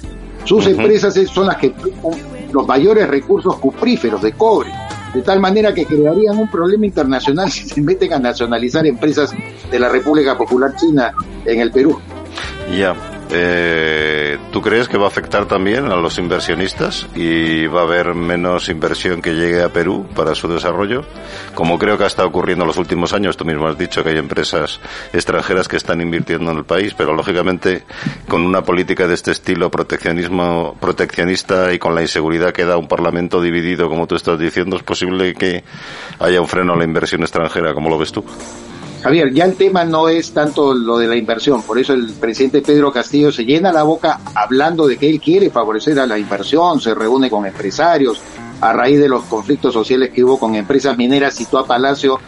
[0.44, 4.74] Sus empresas son las que tienen los mayores recursos cupríferos de cobre,
[5.14, 9.34] de tal manera que crearían un problema internacional si se meten a nacionalizar empresas
[9.72, 11.14] de la República Popular China
[11.46, 11.98] en el Perú.
[12.78, 12.94] Ya.
[13.30, 18.16] Eh, ¿Tú crees que va a afectar también a los inversionistas y va a haber
[18.16, 21.04] menos inversión que llegue a Perú para su desarrollo?
[21.54, 24.12] Como creo que ha estado ocurriendo en los últimos años, tú mismo has dicho que
[24.12, 24.80] hay empresas
[25.12, 27.84] extranjeras que están invirtiendo en el país, pero lógicamente
[28.30, 32.88] con una política de este estilo, proteccionismo, proteccionista y con la inseguridad que da un
[32.88, 35.64] Parlamento dividido, como tú estás diciendo, es posible que
[36.20, 37.74] haya un freno a la inversión extranjera.
[37.74, 38.24] ¿Cómo lo ves tú?
[39.02, 42.62] Javier, ya el tema no es tanto lo de la inversión, por eso el presidente
[42.62, 46.82] Pedro Castillo se llena la boca hablando de que él quiere favorecer a la inversión,
[46.82, 48.22] se reúne con empresarios,
[48.60, 52.20] a raíz de los conflictos sociales que hubo con empresas mineras, citó a Palacio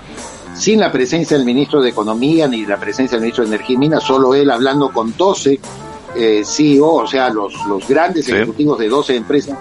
[0.54, 3.78] sin la presencia del ministro de Economía ni la presencia del ministro de Energía y
[3.78, 5.60] Minas, solo él hablando con 12
[6.16, 9.58] eh, CEO, o sea, los, los grandes ejecutivos de 12 empresas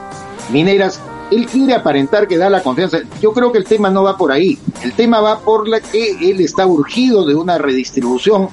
[0.50, 2.98] mineras, él quiere aparentar que da la confianza.
[3.20, 4.58] Yo creo que el tema no va por ahí.
[4.82, 8.48] El tema va por la que él está urgido de una redistribución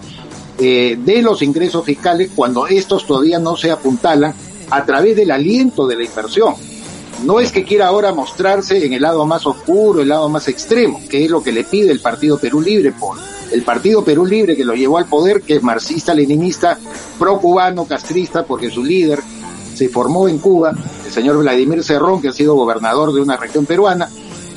[0.57, 4.33] eh, de los ingresos fiscales cuando estos todavía no se apuntalan
[4.69, 6.55] a través del aliento de la inversión.
[7.23, 11.01] No es que quiera ahora mostrarse en el lado más oscuro, el lado más extremo,
[11.09, 13.17] que es lo que le pide el Partido Perú Libre, por
[13.51, 16.77] el Partido Perú Libre que lo llevó al poder, que es marxista-leninista,
[17.17, 19.21] pro-cubano, castrista, porque su líder
[19.73, 20.73] se formó en Cuba,
[21.15, 24.10] señor Vladimir Cerrón, que ha sido gobernador de una región peruana,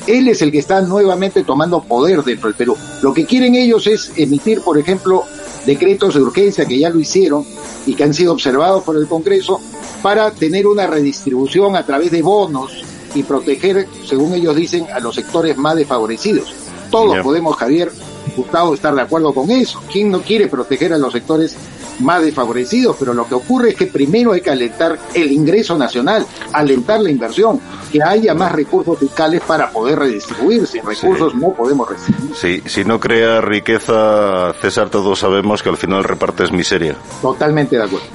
[0.07, 2.77] él es el que está nuevamente tomando poder dentro del Perú.
[3.01, 5.23] Lo que quieren ellos es emitir, por ejemplo,
[5.65, 7.45] decretos de urgencia que ya lo hicieron
[7.87, 9.61] y que han sido observados por el Congreso
[10.03, 12.83] para tener una redistribución a través de bonos
[13.15, 16.55] y proteger, según ellos dicen, a los sectores más desfavorecidos.
[16.91, 17.93] Todos podemos, Javier,
[18.37, 19.83] Gustavo, estar de acuerdo con eso.
[19.93, 21.57] ¿Quién no quiere proteger a los sectores
[22.01, 26.27] más desfavorecidos, pero lo que ocurre es que primero hay que alentar el ingreso nacional,
[26.53, 27.61] alentar la inversión,
[27.93, 30.67] que haya más recursos fiscales para poder redistribuir.
[30.67, 32.35] Sin recursos no podemos redistribuir.
[32.35, 36.97] Sí, si no crea riqueza, César, todos sabemos que al final repartes miseria.
[37.23, 38.07] Totalmente de acuerdo.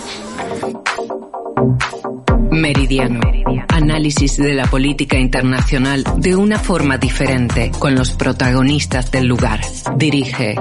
[2.51, 3.19] Meridiano.
[3.67, 9.61] Análisis de la política internacional de una forma diferente, con los protagonistas del lugar.
[9.97, 10.55] Dirige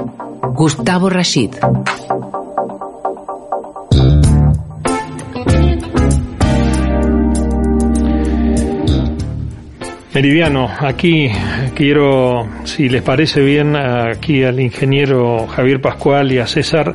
[0.55, 1.51] Gustavo Rashid.
[10.15, 11.31] Meridiano, aquí
[11.75, 16.95] quiero, si les parece bien, aquí al ingeniero Javier Pascual y a César,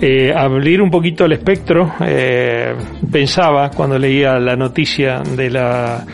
[0.00, 1.94] eh, abrir un poquito el espectro.
[2.04, 2.74] Eh,
[3.12, 6.04] pensaba cuando leía la noticia de la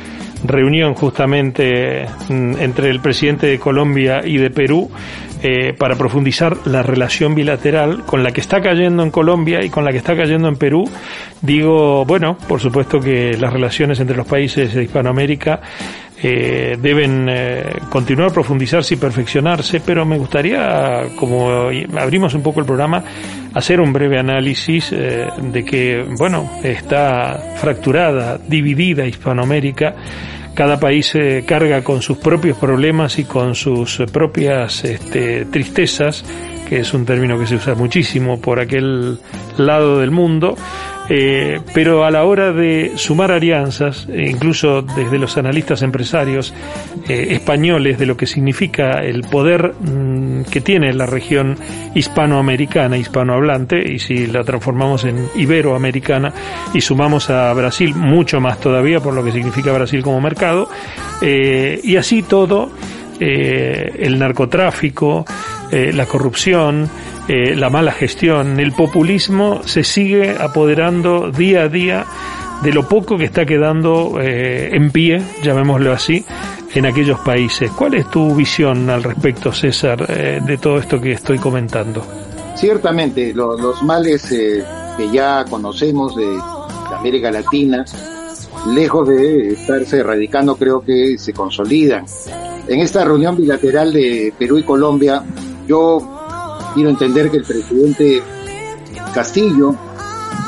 [0.44, 4.90] reunión justamente mm, entre el presidente de Colombia y de Perú
[5.42, 9.84] eh, para profundizar la relación bilateral con la que está cayendo en Colombia y con
[9.84, 10.84] la que está cayendo en Perú.
[11.42, 15.60] Digo, bueno, por supuesto que las relaciones entre los países de Hispanoamérica
[16.22, 22.66] eh, deben eh, continuar profundizarse y perfeccionarse, pero me gustaría, como abrimos un poco el
[22.66, 23.02] programa,
[23.52, 29.96] hacer un breve análisis eh, de que, bueno, está fracturada, dividida Hispanoamérica,
[30.54, 36.24] cada país se carga con sus propios problemas y con sus propias este, tristezas,
[36.68, 39.18] que es un término que se usa muchísimo por aquel
[39.58, 40.56] lado del mundo,
[41.08, 46.54] eh, pero a la hora de sumar alianzas, e incluso desde los analistas empresarios
[47.08, 51.58] eh, españoles, de lo que significa el poder mm, que tiene la región
[51.94, 56.32] hispanoamericana, hispanohablante, y si la transformamos en iberoamericana
[56.72, 60.68] y sumamos a Brasil mucho más todavía por lo que significa Brasil como mercado,
[61.20, 62.70] eh, y así todo,
[63.20, 65.24] el narcotráfico,
[65.92, 66.88] la corrupción,
[67.26, 72.04] eh, la mala gestión, el populismo se sigue apoderando día a día
[72.62, 76.22] de lo poco que está quedando eh, en pie, llamémoslo así,
[76.74, 77.70] en aquellos países.
[77.70, 82.04] ¿Cuál es tu visión al respecto, César, eh, de todo esto que estoy comentando?
[82.56, 86.38] Ciertamente, los males que ya conocemos de
[86.94, 87.86] América Latina,
[88.68, 92.04] lejos de estarse erradicando, creo que se consolidan.
[92.68, 95.22] En esta reunión bilateral de Perú y Colombia,
[95.66, 95.98] yo
[96.74, 98.22] quiero entender que el presidente
[99.14, 99.74] Castillo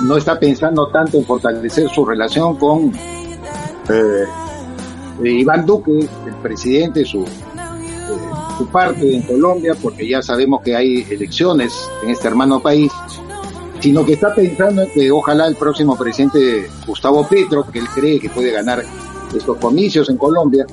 [0.02, 2.92] no está pensando tanto en fortalecer su relación con
[3.88, 4.26] eh,
[5.24, 7.26] Iván Duque, el presidente, su, eh,
[8.58, 12.92] su parte en Colombia, porque ya sabemos que hay elecciones en este hermano país,
[13.80, 18.18] sino que está pensando en que ojalá el próximo presidente Gustavo Petro, que él cree
[18.18, 18.82] que puede ganar
[19.34, 20.66] estos comicios en Colombia,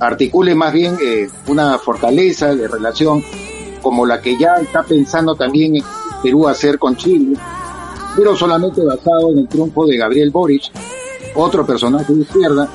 [0.00, 3.22] articule más bien eh, una fortaleza de relación
[3.82, 5.84] como la que ya está pensando también en
[6.22, 7.36] Perú hacer con Chile,
[8.16, 10.64] pero solamente basado en el triunfo de Gabriel Boric,
[11.34, 12.68] otro personaje de izquierda,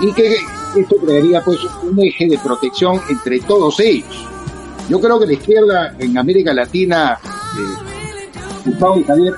[0.00, 0.36] y que
[0.76, 4.26] esto crearía pues un eje de protección entre todos ellos.
[4.88, 9.34] Yo creo que la izquierda en América Latina, eh, Gustavo y Javier,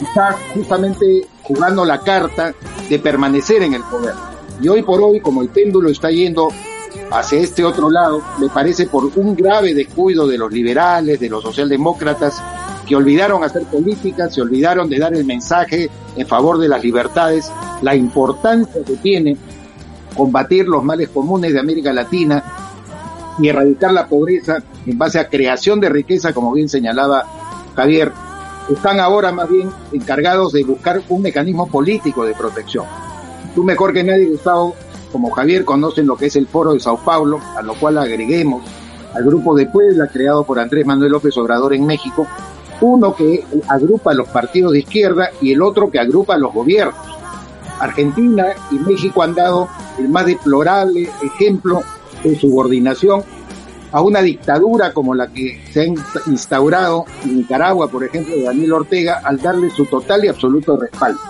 [0.00, 2.54] está justamente jugando la carta
[2.88, 4.14] de permanecer en el poder.
[4.60, 6.48] Y hoy por hoy, como el péndulo está yendo
[7.10, 11.42] hacia este otro lado, me parece por un grave descuido de los liberales, de los
[11.42, 12.42] socialdemócratas,
[12.86, 17.52] que olvidaron hacer política, se olvidaron de dar el mensaje en favor de las libertades,
[17.82, 19.36] la importancia que tiene
[20.16, 22.42] combatir los males comunes de América Latina
[23.38, 27.24] y erradicar la pobreza en base a creación de riqueza, como bien señalaba
[27.76, 28.10] Javier,
[28.68, 32.84] están ahora más bien encargados de buscar un mecanismo político de protección.
[33.54, 34.74] Tú mejor que nadie, Gustavo,
[35.12, 38.62] como Javier, conocen lo que es el Foro de Sao Paulo, a lo cual agreguemos
[39.14, 42.26] al grupo de Puebla creado por Andrés Manuel López Obrador en México,
[42.80, 46.94] uno que agrupa los partidos de izquierda y el otro que agrupa los gobiernos.
[47.80, 49.68] Argentina y México han dado
[49.98, 51.82] el más deplorable ejemplo
[52.22, 53.22] de subordinación
[53.92, 58.74] a una dictadura como la que se ha instaurado en Nicaragua, por ejemplo, de Daniel
[58.74, 61.20] Ortega, al darle su total y absoluto respaldo,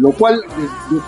[0.00, 0.42] lo cual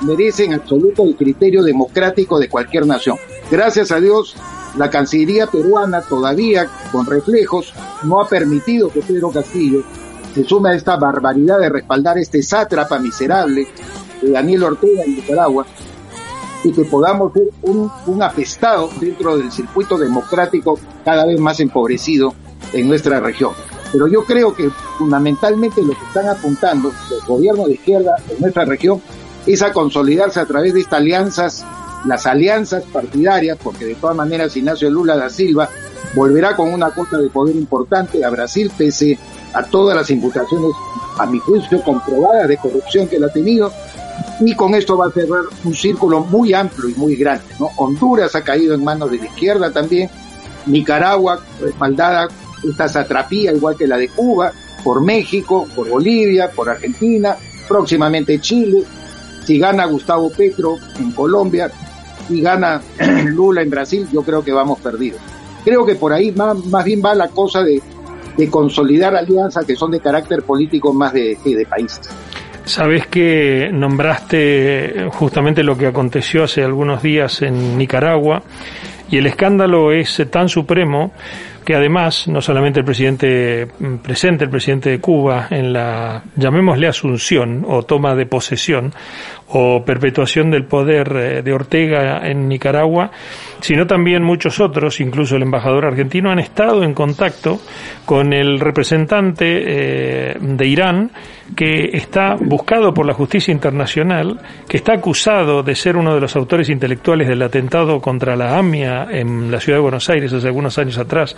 [0.03, 3.17] merece en absoluto el criterio democrático de cualquier nación.
[3.51, 4.37] Gracias a Dios,
[4.77, 9.83] la Cancillería peruana todavía, con reflejos, no ha permitido que Pedro Castillo
[10.35, 13.67] se sume a esta barbaridad de respaldar este sátrapa miserable
[14.21, 15.67] de Daniel Ortega en Nicaragua,
[16.65, 22.35] y que podamos ser un, un apestado dentro del circuito democrático cada vez más empobrecido
[22.73, 23.53] en nuestra región.
[23.93, 28.65] Pero yo creo que fundamentalmente lo que están apuntando los gobiernos de izquierda en nuestra
[28.65, 29.03] región
[29.47, 31.65] es a consolidarse a través de estas alianzas,
[32.07, 35.69] las alianzas partidarias, porque de todas maneras Ignacio Lula da Silva
[36.15, 39.19] volverá con una cuota de poder importante a Brasil, pese
[39.53, 40.71] a todas las imputaciones,
[41.19, 43.73] a mi juicio, comprobadas de corrupción que él ha tenido,
[44.41, 47.45] y con esto va a cerrar un círculo muy amplio y muy grande.
[47.59, 47.69] ¿no?
[47.77, 50.11] Honduras ha caído en manos de la izquierda también,
[50.67, 52.29] Nicaragua respaldada
[52.69, 57.37] esta satrapía igual que la de Cuba, por México, por Bolivia, por Argentina,
[57.69, 58.83] próximamente Chile,
[59.45, 61.71] si gana Gustavo Petro en Colombia
[62.29, 62.81] y gana
[63.27, 65.21] Lula en Brasil, yo creo que vamos perdidos.
[65.65, 67.81] Creo que por ahí más, más bien va la cosa de,
[68.37, 72.09] de consolidar alianzas que son de carácter político más de, de países.
[72.65, 78.43] Sabes que nombraste justamente lo que aconteció hace algunos días en Nicaragua
[79.11, 81.13] y el escándalo es tan supremo
[81.65, 86.89] que además no solamente el presidente mm, presente, el presidente de Cuba, en la, llamémosle
[86.89, 88.93] asunción o toma de posesión
[89.49, 93.11] o perpetuación del poder eh, de Ortega en Nicaragua,
[93.61, 97.61] sino también muchos otros, incluso el embajador argentino, han estado en contacto
[98.05, 101.11] con el representante eh, de Irán
[101.57, 106.35] que está buscado por la justicia internacional, que está acusado de ser uno de los
[106.37, 110.79] autores intelectuales del atentado contra la AMIA en la ciudad de Buenos Aires hace algunos
[110.79, 111.37] años atrás,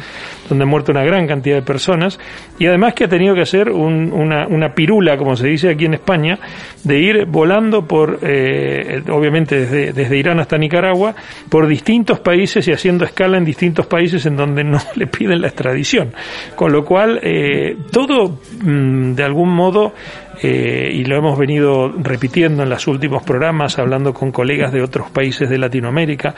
[0.48, 2.18] donde han muerto una gran cantidad de personas,
[2.58, 5.94] y además que ha tenido que hacer una, una pirula, como se dice aquí en
[5.94, 6.38] España,
[6.84, 11.14] de ir volando por eh, obviamente desde, desde Irán hasta Nicaragua,
[11.48, 15.48] por distintos países y haciendo escala en distintos países en donde no le piden la
[15.48, 16.12] extradición.
[16.54, 19.94] Con lo cual, eh, todo mm, de algún modo
[20.42, 25.10] eh, y lo hemos venido repitiendo en los últimos programas, hablando con colegas de otros
[25.10, 26.34] países de Latinoamérica,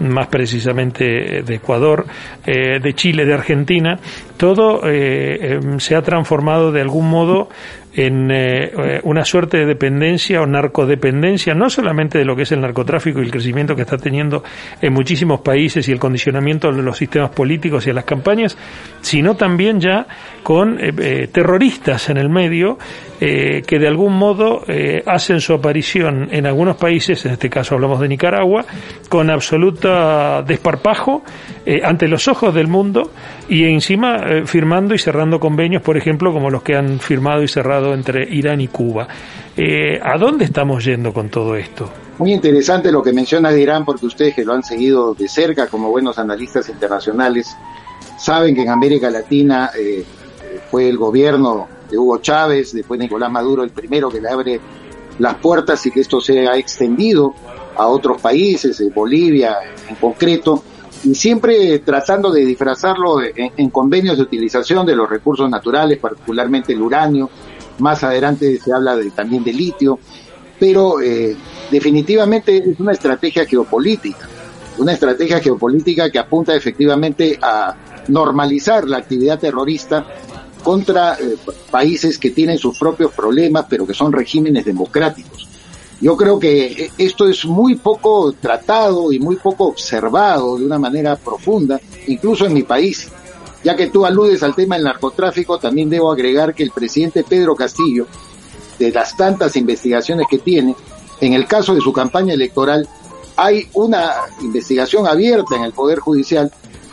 [0.00, 2.06] más precisamente de Ecuador,
[2.46, 3.98] eh, de Chile, de Argentina,
[4.36, 7.48] todo eh, em, se ha transformado de algún modo
[8.06, 8.30] en
[9.02, 13.24] una suerte de dependencia o narcodependencia, no solamente de lo que es el narcotráfico y
[13.24, 14.44] el crecimiento que está teniendo
[14.80, 18.56] en muchísimos países y el condicionamiento de los sistemas políticos y a las campañas,
[19.00, 20.06] sino también ya
[20.42, 20.78] con
[21.32, 22.78] terroristas en el medio
[23.20, 27.74] eh, que de algún modo eh, hacen su aparición en algunos países, en este caso
[27.74, 28.64] hablamos de Nicaragua,
[29.08, 31.24] con absoluta desparpajo
[31.66, 33.10] eh, ante los ojos del mundo
[33.48, 37.87] y encima firmando y cerrando convenios, por ejemplo, como los que han firmado y cerrado
[37.94, 39.06] entre Irán y Cuba.
[40.02, 41.90] ¿A dónde estamos yendo con todo esto?
[42.18, 45.66] Muy interesante lo que menciona de Irán, porque ustedes que lo han seguido de cerca
[45.66, 47.56] como buenos analistas internacionales,
[48.16, 49.70] saben que en América Latina
[50.70, 54.60] fue el gobierno de Hugo Chávez, después Nicolás Maduro el primero que le abre
[55.18, 57.34] las puertas y que esto se ha extendido
[57.76, 59.56] a otros países, Bolivia
[59.88, 60.62] en concreto,
[61.04, 66.82] y siempre tratando de disfrazarlo en, convenios de utilización de los recursos naturales, particularmente el
[66.82, 67.30] uranio,
[67.78, 69.98] más adelante se habla de, también de litio,
[70.58, 71.36] pero eh,
[71.70, 74.28] definitivamente es una estrategia geopolítica,
[74.78, 77.74] una estrategia geopolítica que apunta efectivamente a
[78.08, 80.06] normalizar la actividad terrorista
[80.62, 81.36] contra eh,
[81.70, 85.48] países que tienen sus propios problemas, pero que son regímenes democráticos.
[86.00, 90.78] Yo creo que eh, esto es muy poco tratado y muy poco observado de una
[90.78, 93.10] manera profunda, incluso en mi país.
[93.68, 97.54] Ya que tú aludes al tema del narcotráfico, también debo agregar que el presidente Pedro
[97.54, 98.06] Castillo
[98.78, 100.74] de las tantas investigaciones que tiene,
[101.20, 102.88] en el caso de su campaña electoral,
[103.36, 104.10] hay una
[104.40, 106.50] investigación abierta en el Poder Judicial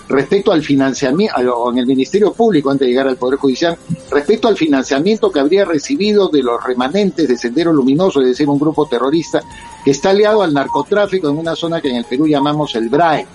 [0.09, 3.77] respecto al financiamiento, o en el Ministerio Público antes de llegar al Poder Judicial,
[4.11, 8.59] respecto al financiamiento que habría recibido de los remanentes de Sendero Luminoso, es decir, un
[8.59, 9.41] grupo terrorista
[9.85, 13.25] que está aliado al narcotráfico en una zona que en el Perú llamamos el BRAE,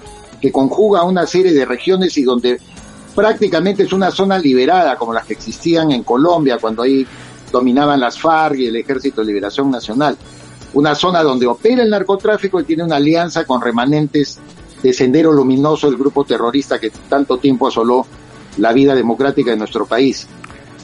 [0.43, 2.61] que conjuga una serie de regiones y donde
[3.15, 7.07] prácticamente es una zona liberada como las que existían en Colombia cuando ahí
[7.51, 10.17] dominaban las FARC y el Ejército de Liberación Nacional.
[10.73, 14.39] Una zona donde opera el narcotráfico y tiene una alianza con remanentes
[14.83, 18.07] de Sendero Luminoso, el grupo terrorista que tanto tiempo asoló
[18.57, 20.27] la vida democrática de nuestro país.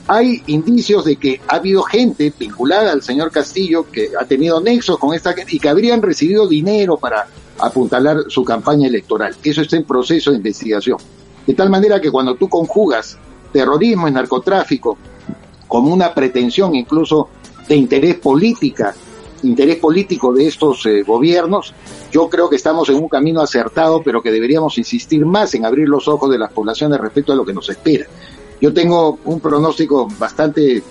[0.09, 4.99] Hay indicios de que ha habido gente vinculada al señor Castillo que ha tenido nexos
[4.99, 7.27] con esta y que habrían recibido dinero para
[7.59, 9.35] apuntalar su campaña electoral.
[9.43, 10.99] Eso está en proceso de investigación.
[11.47, 13.17] De tal manera que cuando tú conjugas
[13.53, 14.99] terrorismo y narcotráfico
[15.69, 17.29] como una pretensión incluso
[17.69, 18.95] de interés política
[19.43, 21.75] interés político de estos eh, gobiernos,
[22.11, 25.89] yo creo que estamos en un camino acertado, pero que deberíamos insistir más en abrir
[25.89, 28.07] los ojos de las poblaciones respecto a lo que nos espera.
[28.61, 30.83] Yo tengo un pronóstico bastante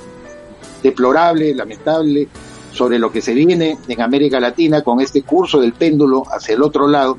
[0.84, 2.28] deplorable, lamentable,
[2.72, 6.62] sobre lo que se viene en América Latina con este curso del péndulo hacia el
[6.62, 7.16] otro lado,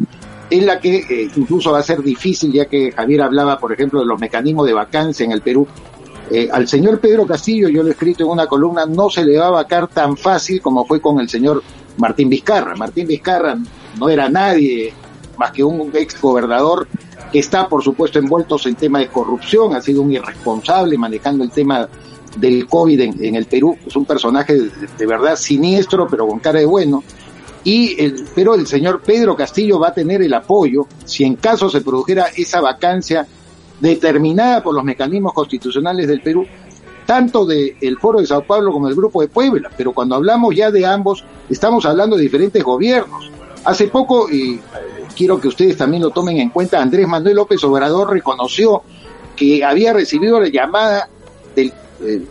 [0.51, 4.01] en la que eh, incluso va a ser difícil, ya que Javier hablaba, por ejemplo,
[4.01, 5.66] de los mecanismos de vacancia en el Perú,
[6.30, 9.38] eh, al señor Pedro Castillo, yo lo he escrito en una columna, no se le
[9.38, 11.62] va a vacar tan fácil como fue con el señor
[11.99, 12.74] Martín Vizcarra.
[12.74, 13.57] Martín Vizcarra
[13.99, 14.92] no era nadie
[15.36, 16.88] más que un ex gobernador
[17.30, 21.51] que está, por supuesto, envuelto en tema de corrupción, ha sido un irresponsable manejando el
[21.51, 21.88] tema
[22.36, 24.55] del COVID en, el Perú, es un personaje
[24.99, 27.03] de, verdad siniestro, pero con cara de bueno.
[27.66, 31.68] Y el, pero el señor Pedro Castillo va a tener el apoyo si en caso
[31.68, 33.26] se produjera esa vacancia
[33.80, 36.46] determinada por los mecanismos constitucionales del Perú,
[37.06, 40.70] tanto del Foro de Sao Paulo como del Grupo de Puebla, pero cuando hablamos ya
[40.70, 43.32] de ambos, estamos hablando de diferentes gobiernos.
[43.64, 44.60] Hace poco, y eh,
[45.16, 48.84] quiero que ustedes también lo tomen en cuenta, Andrés Manuel López Obrador reconoció
[49.34, 51.08] que había recibido la llamada
[51.56, 51.72] del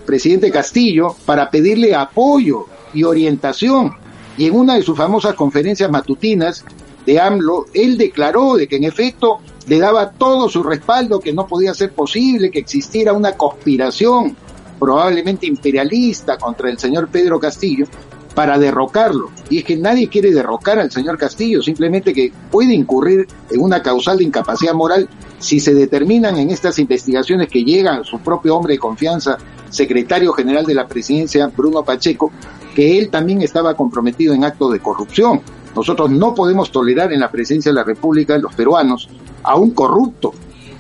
[0.06, 4.05] presidente Castillo para pedirle apoyo y orientación.
[4.38, 6.64] Y en una de sus famosas conferencias matutinas
[7.06, 11.48] de AMLO, él declaró de que en efecto le daba todo su respaldo, que no
[11.48, 14.36] podía ser posible que existiera una conspiración
[14.80, 17.86] probablemente imperialista contra el señor Pedro Castillo
[18.36, 19.32] para derrocarlo.
[19.50, 23.82] Y es que nadie quiere derrocar al señor Castillo, simplemente que puede incurrir en una
[23.82, 25.10] causal de incapacidad moral
[25.40, 29.38] si se determinan en estas investigaciones que llegan su propio hombre de confianza,
[29.70, 32.32] secretario general de la presidencia, Bruno Pacheco,
[32.76, 35.42] que él también estaba comprometido en actos de corrupción.
[35.76, 39.10] Nosotros no podemos tolerar en la presidencia de la República los peruanos
[39.44, 40.34] a un corrupto,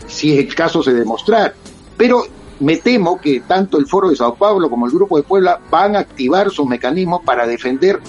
[0.07, 1.53] si el caso se demostrar.
[1.97, 2.23] Pero
[2.59, 5.95] me temo que tanto el Foro de Sao Paulo como el Grupo de Puebla van
[5.95, 7.99] a activar sus mecanismos para defender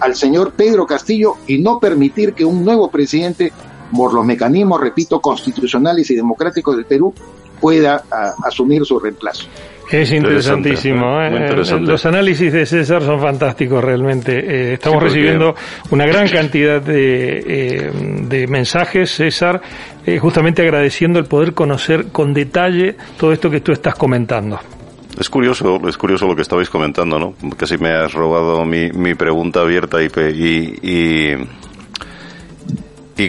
[0.00, 3.52] al señor Pedro Castillo y no permitir que un nuevo presidente,
[3.94, 7.14] por los mecanismos, repito, constitucionales y democráticos del Perú,
[7.60, 8.04] pueda
[8.44, 9.46] asumir su reemplazo.
[9.90, 11.20] Es interesantísimo.
[11.22, 11.54] ¿eh?
[11.80, 14.38] Los análisis de César son fantásticos realmente.
[14.38, 15.54] Eh, estamos recibiendo
[15.90, 17.90] una gran cantidad de, eh,
[18.22, 19.60] de mensajes, César,
[20.20, 24.58] justamente agradeciendo el poder conocer con detalle todo esto que tú estás comentando.
[25.18, 27.34] Es curioso, es curioso lo que estabais comentando, ¿no?
[27.56, 31.36] Casi me has robado mi, mi pregunta abierta y, y y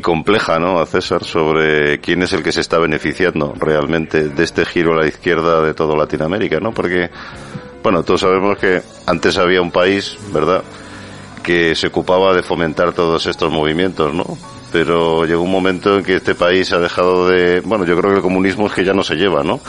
[0.02, 0.80] compleja, ¿no?
[0.80, 5.02] A César sobre quién es el que se está beneficiando realmente de este giro a
[5.02, 6.74] la izquierda de toda Latinoamérica, ¿no?
[6.74, 7.10] Porque,
[7.84, 10.64] bueno, todos sabemos que antes había un país, ¿verdad?
[11.44, 14.26] que se ocupaba de fomentar todos estos movimientos, ¿no?
[14.72, 18.18] Pero llegó un momento en que este país ha dejado de, bueno, yo creo que
[18.18, 19.60] el comunismo es que ya no se lleva, ¿no?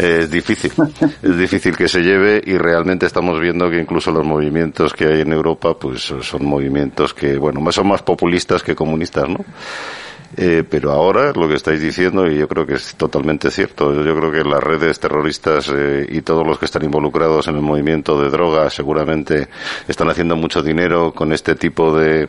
[0.00, 0.72] Es difícil,
[1.22, 5.20] es difícil que se lleve y realmente estamos viendo que incluso los movimientos que hay
[5.20, 9.44] en Europa, pues son movimientos que, bueno, son más populistas que comunistas, ¿no?
[10.36, 14.16] Eh, pero ahora lo que estáis diciendo, y yo creo que es totalmente cierto, yo
[14.16, 18.20] creo que las redes terroristas eh, y todos los que están involucrados en el movimiento
[18.22, 19.48] de drogas seguramente
[19.88, 22.28] están haciendo mucho dinero con este tipo de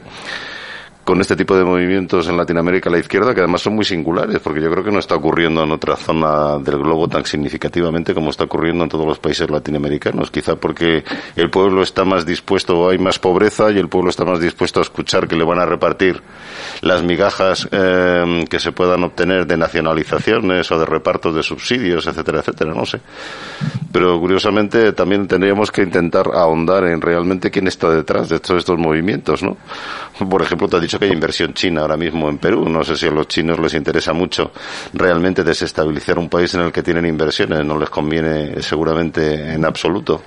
[1.11, 4.61] con este tipo de movimientos en Latinoamérica la izquierda, que además son muy singulares, porque
[4.61, 8.45] yo creo que no está ocurriendo en otra zona del globo tan significativamente como está
[8.45, 10.31] ocurriendo en todos los países latinoamericanos.
[10.31, 11.03] Quizá porque
[11.35, 14.83] el pueblo está más dispuesto, hay más pobreza y el pueblo está más dispuesto a
[14.83, 16.21] escuchar que le van a repartir
[16.79, 22.39] las migajas eh, que se puedan obtener de nacionalizaciones o de repartos de subsidios, etcétera,
[22.39, 23.01] etcétera, no sé.
[23.91, 28.79] Pero curiosamente también tendríamos que intentar ahondar en realmente quién está detrás de todos estos
[28.79, 29.57] movimientos, ¿no?
[30.29, 32.67] Por ejemplo, te dicho hay inversión china ahora mismo en Perú.
[32.69, 34.51] No sé si a los chinos les interesa mucho
[34.93, 37.65] realmente desestabilizar un país en el que tienen inversiones.
[37.65, 40.21] No les conviene seguramente en absoluto.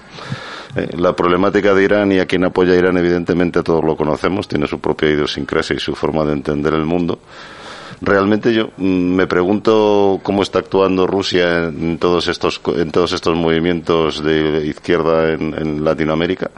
[0.76, 4.66] Eh, la problemática de Irán y a quien apoya Irán, evidentemente todos lo conocemos, tiene
[4.66, 7.20] su propia idiosincrasia y su forma de entender el mundo.
[8.00, 13.36] Realmente yo mm, me pregunto cómo está actuando Rusia en todos estos, en todos estos
[13.36, 16.50] movimientos de izquierda en Latinoamérica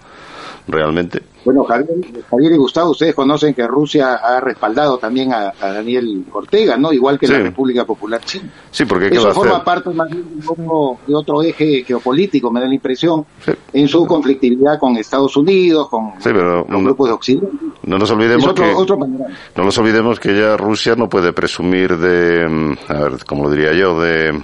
[0.66, 1.22] realmente.
[1.44, 6.92] Bueno, Javier, y Gustavo, ustedes conocen que Rusia ha respaldado también a, Daniel Ortega, ¿no?
[6.92, 8.50] Igual que la República Popular China.
[8.70, 13.24] Sí, porque Eso forma parte más de otro, eje geopolítico, me da la impresión,
[13.72, 16.14] en su conflictividad con Estados Unidos, con
[16.68, 17.48] los grupos de Occidente.
[17.84, 18.74] No nos olvidemos que
[19.54, 23.50] no nos olvidemos que ya Rusia no puede presumir de, mm, a ver, como lo
[23.50, 24.42] diría yo, de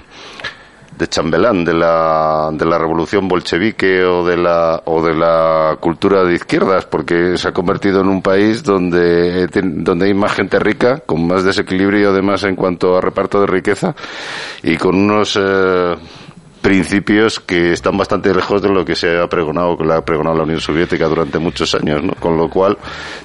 [0.97, 6.23] de chambelán de la, de la revolución bolchevique o de la, o de la cultura
[6.23, 10.99] de izquierdas, porque se ha convertido en un país donde, donde hay más gente rica,
[11.05, 13.95] con más desequilibrio además en cuanto a reparto de riqueza
[14.61, 15.95] y con unos eh,
[16.63, 20.37] principios que están bastante lejos de lo que se ha pregonado, que la ha pregonado
[20.37, 22.13] la Unión Soviética durante muchos años, ¿no?
[22.13, 22.77] Con lo cual,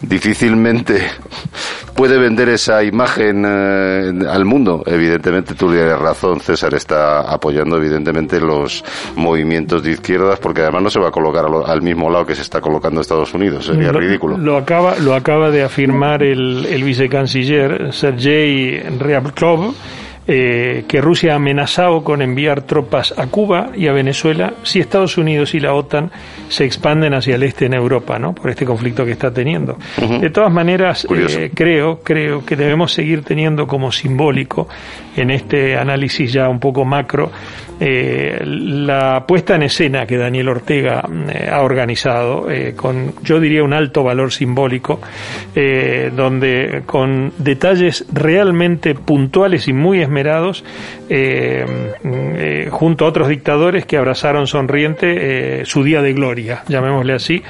[0.03, 1.07] difícilmente
[1.95, 4.83] puede vender esa imagen eh, al mundo.
[4.85, 8.85] Evidentemente, tú tienes razón, César está apoyando evidentemente los
[9.15, 12.43] movimientos de izquierdas, porque además no se va a colocar al, mismo lado que se
[12.43, 14.37] está colocando Estados Unidos, sería ridículo.
[14.37, 19.75] Lo acaba, lo acaba de afirmar el, el vicecanciller Sergei Ryabkov
[20.31, 25.17] eh, que Rusia ha amenazado con enviar tropas a Cuba y a Venezuela si Estados
[25.17, 26.11] Unidos y la OTAN
[26.51, 28.35] se expanden hacia el este en Europa, ¿no?
[28.35, 29.79] Por este conflicto que está teniendo.
[30.21, 34.69] De todas maneras, eh, creo, creo que debemos seguir teniendo como simbólico
[35.17, 37.31] en este análisis ya un poco macro
[37.81, 43.63] eh, la puesta en escena que Daniel Ortega eh, ha organizado, eh, con yo diría
[43.63, 45.01] un alto valor simbólico,
[45.55, 50.65] donde con detalles realmente puntuales y muy esmerados,
[52.71, 57.43] junto a otros dictadores que abrazaron sonriente su día de gloria, llamémosle así,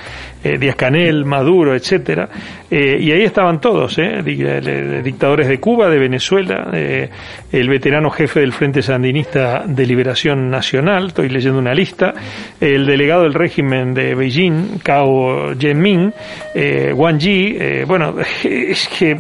[0.43, 2.29] Díaz Canel, Maduro, etcétera,
[2.71, 9.65] y ahí estaban todos, dictadores de Cuba, de Venezuela, el veterano jefe del Frente Sandinista
[9.67, 12.13] de Liberación Nacional, estoy leyendo una lista,
[12.61, 16.13] el delegado del régimen de Beijing, Cao Jianming,
[16.55, 18.15] eh, Wang Yi, eh, bueno,
[18.45, 19.17] es que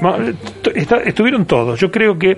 [1.04, 1.78] estuvieron todos.
[1.80, 2.36] Yo creo que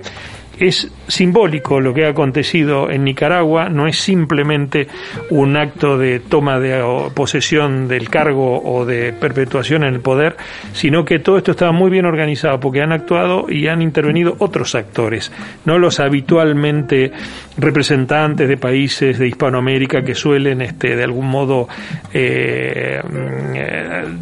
[0.67, 4.87] es simbólico lo que ha acontecido en Nicaragua, no es simplemente
[5.29, 10.37] un acto de toma de posesión del cargo o de perpetuación en el poder,
[10.73, 14.75] sino que todo esto estaba muy bien organizado porque han actuado y han intervenido otros
[14.75, 15.31] actores,
[15.65, 17.11] no los habitualmente
[17.57, 21.67] representantes de países de Hispanoamérica que suelen este, de algún modo
[22.13, 23.01] eh,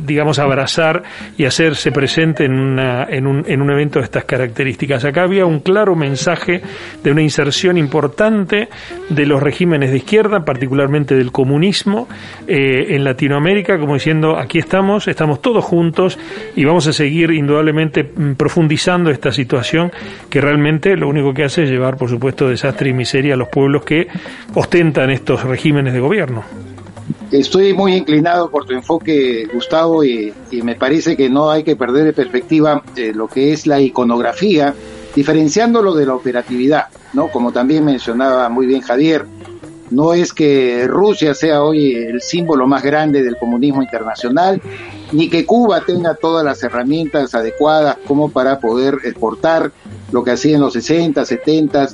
[0.06, 1.04] digamos abrazar
[1.38, 2.54] y hacerse presente en
[3.28, 5.04] un evento de estas características.
[5.06, 6.29] Acá había un claro mensaje
[7.04, 8.70] de una inserción importante
[9.10, 12.08] de los regímenes de izquierda, particularmente del comunismo,
[12.48, 16.18] eh, en Latinoamérica, como diciendo, aquí estamos, estamos todos juntos
[16.56, 19.92] y vamos a seguir indudablemente mm, profundizando esta situación
[20.30, 23.50] que realmente lo único que hace es llevar, por supuesto, desastre y miseria a los
[23.50, 24.08] pueblos que
[24.54, 26.44] ostentan estos regímenes de gobierno.
[27.32, 32.06] Estoy muy inclinado por tu enfoque, Gustavo, y, me parece que no hay que perder
[32.06, 34.74] de perspectiva eh, lo que es la iconografía
[35.16, 37.30] diferenciándolo de la operatividad, ¿no?
[37.30, 39.26] Como también mencionaba muy bien Javier,
[39.90, 44.62] no es que Rusia sea hoy el símbolo más grande del comunismo internacional,
[45.12, 49.72] ni que Cuba tenga todas las herramientas adecuadas como para poder exportar
[50.12, 51.90] lo que hacía en los 60, 70,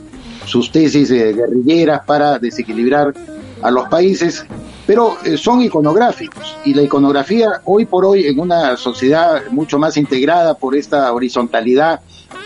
[0.46, 3.14] sus tesis guerrilleras para desequilibrar
[3.62, 4.46] a los países,
[4.86, 9.98] pero eh, son iconográficos y la iconografía hoy por hoy en una sociedad mucho más
[9.98, 12.02] integrada por esta horizontalidad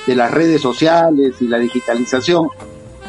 [0.06, 2.50] de las redes sociales y la digitalización,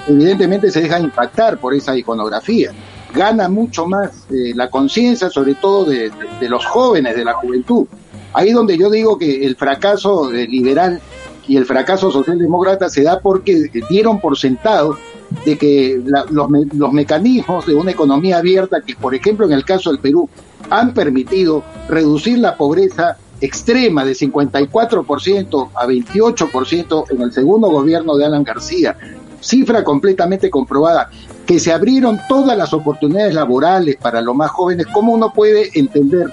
[0.06, 2.72] evidentemente se deja impactar por esa iconografía.
[3.14, 6.10] Gana mucho más eh, la conciencia, sobre todo de,
[6.48, 7.86] los jóvenes, de la juventud.
[8.32, 11.00] Ahí donde yo digo que el fracaso liberal
[11.48, 14.96] y el fracaso socialdemócrata se da porque dieron por sentado
[15.44, 19.90] de que los, los mecanismos de una economía abierta, que por ejemplo en el caso
[19.90, 20.28] del Perú,
[20.70, 28.26] han permitido reducir la pobreza extrema de 54% a 28% en el segundo gobierno de
[28.26, 28.96] Alan García,
[29.40, 31.10] cifra completamente comprobada,
[31.46, 36.28] que se abrieron todas las oportunidades laborales para los más jóvenes, ¿cómo uno puede entender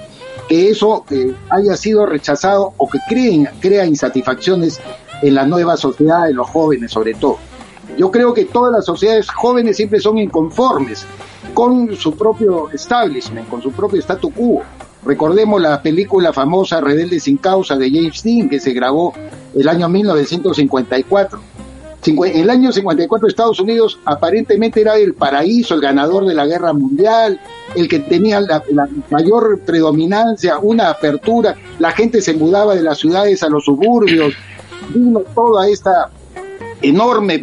[0.48, 4.80] que eso eh, haya sido rechazado o que creen, crea insatisfacciones
[5.22, 7.38] en la nueva sociedad de los jóvenes sobre todo?
[7.98, 11.06] Yo creo que todas las sociedades jóvenes siempre son inconformes
[11.54, 14.62] con su propio establishment, con su propio statu quo.
[15.04, 19.14] Recordemos la película famosa Rebelde sin causa de James Dean que se grabó
[19.56, 21.40] el año 1954.
[22.06, 26.72] En el año 54 Estados Unidos aparentemente era el paraíso, el ganador de la guerra
[26.72, 27.40] mundial,
[27.76, 28.64] el que tenía la,
[29.10, 34.34] mayor predominancia, una apertura, la gente se mudaba de las ciudades a los suburbios,
[34.94, 36.10] vino toda esta
[36.82, 37.42] enorme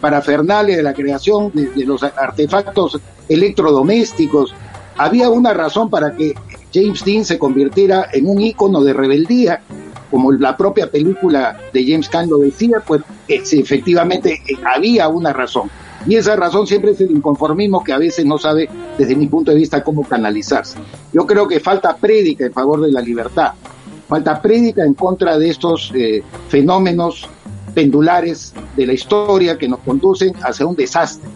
[0.00, 4.54] parafernalia de la creación de, los artefactos electrodomésticos.
[4.96, 6.34] Había una razón para que
[6.74, 9.62] James Dean se convirtiera en un ícono de rebeldía,
[10.10, 15.70] como la propia película de James Caan lo decía, pues efectivamente eh, había una razón.
[16.06, 18.68] Y esa razón siempre es el inconformismo que a veces no sabe,
[18.98, 20.76] desde mi punto de vista, cómo canalizarse.
[21.12, 23.52] Yo creo que falta prédica en favor de la libertad,
[24.08, 27.28] falta prédica en contra de estos eh, fenómenos
[27.72, 31.28] pendulares de la historia que nos conducen hacia un desastre.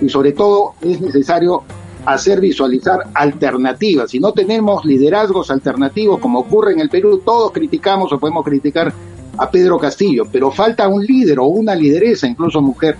[0.00, 1.62] Y sobre todo es necesario
[2.06, 4.10] hacer visualizar alternativas.
[4.10, 8.92] Si no tenemos liderazgos alternativos, como ocurre en el Perú, todos criticamos o podemos criticar
[9.36, 12.96] a Pedro Castillo, pero falta un líder o una lideresa, incluso mujer,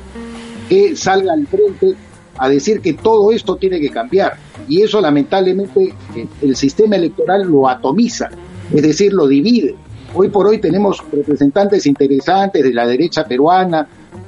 [0.68, 1.94] que salga al frente
[2.36, 4.36] a decir que todo esto tiene que cambiar.
[4.68, 5.94] Y eso lamentablemente
[6.42, 8.28] el sistema electoral lo atomiza,
[8.74, 9.76] es decir, lo divide.
[10.14, 13.86] Hoy por hoy tenemos representantes interesantes de la derecha peruana,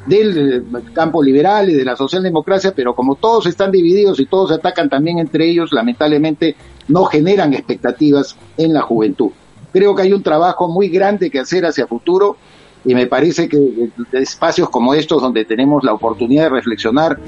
[0.09, 4.89] del campo liberal y de la socialdemocracia, pero como todos están divididos y todos atacan
[4.89, 6.57] también entre ellos, lamentablemente
[6.89, 9.31] no generan expectativas en la juventud.
[9.73, 12.37] Creo que hay un trabajo muy grande que hacer hacia futuro
[12.85, 17.19] y me parece que espacios como estos donde tenemos la oportunidad de reflexionar,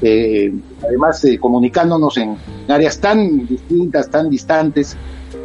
[0.00, 0.52] eh,
[0.84, 2.36] además eh, comunicándonos en
[2.68, 4.96] áreas tan distintas, tan distantes,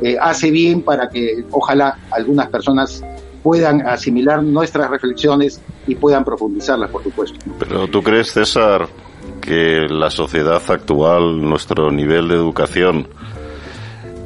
[0.02, 3.04] eh, hace bien para que ojalá algunas personas
[3.44, 7.38] puedan asimilar nuestras reflexiones y puedan profundizarlas, por supuesto.
[7.60, 8.88] Pero tú crees, César,
[9.42, 13.08] que la sociedad actual, nuestro nivel de educación,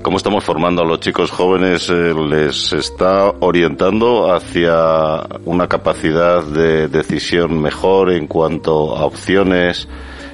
[0.04, 6.88] cómo estamos formando a los chicos jóvenes, eh, les está orientando hacia una capacidad de
[6.88, 9.88] decisión mejor en cuanto a opciones,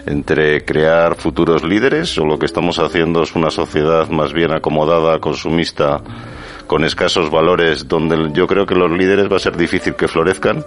[0.05, 5.19] entre crear futuros líderes o lo que estamos haciendo es una sociedad más bien acomodada,
[5.19, 6.03] consumista,
[6.67, 10.65] con escasos valores, donde yo creo que los líderes va a ser difícil que florezcan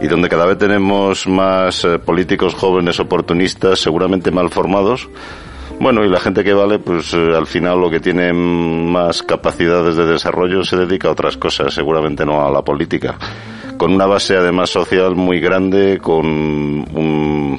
[0.00, 5.08] y donde cada vez tenemos más eh, políticos jóvenes oportunistas, seguramente mal formados.
[5.80, 9.96] Bueno, y la gente que vale, pues eh, al final lo que tiene más capacidades
[9.96, 13.16] de desarrollo se dedica a otras cosas, seguramente no a la política.
[13.76, 17.58] Con una base además social muy grande, con un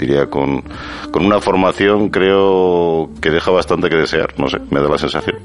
[0.00, 0.62] diría, con,
[1.10, 5.36] con una formación creo que deja bastante que desear, no sé, me da la sensación.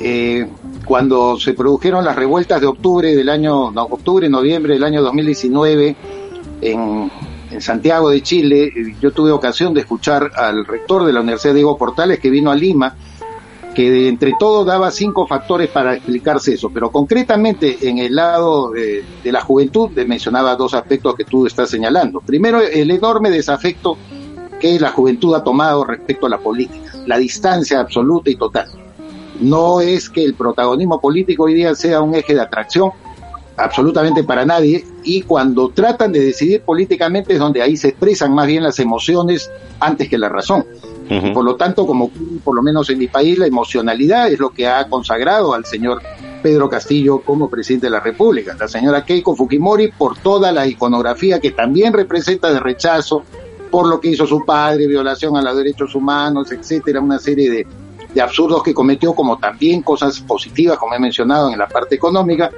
[0.00, 0.46] Eh,
[0.84, 5.96] cuando se produjeron las revueltas de octubre del año, no, octubre, noviembre del año 2019
[6.60, 7.10] en,
[7.50, 11.76] en Santiago de Chile, yo tuve ocasión de escuchar al rector de la Universidad Diego
[11.76, 12.94] Portales que vino a Lima
[13.74, 19.04] que entre todo daba cinco factores para explicarse eso, pero concretamente en el lado de,
[19.24, 22.20] la juventud mencionaba dos aspectos que tú estás señalando.
[22.20, 23.98] Primero, el enorme desafecto
[24.60, 28.83] que la juventud ha tomado respecto a la política, la distancia absoluta y total.
[29.40, 32.90] No es que el protagonismo político hoy día sea un eje de atracción
[33.56, 38.46] absolutamente para nadie y cuando tratan de decidir políticamente es donde ahí se expresan más
[38.46, 40.64] bien las emociones antes que la razón.
[41.34, 42.10] Por lo tanto, como
[42.42, 46.00] por lo menos en mi país, la emocionalidad es lo que ha consagrado al señor
[46.42, 48.56] Pedro Castillo como presidente de la República.
[48.58, 53.22] La señora Keiko Fujimori por toda la iconografía que también representa de rechazo
[53.70, 57.66] por lo que hizo su padre, violación a los derechos humanos, etcétera, una serie de,
[58.14, 62.50] de absurdos que cometió, como también cosas positivas, como he mencionado en la parte económica.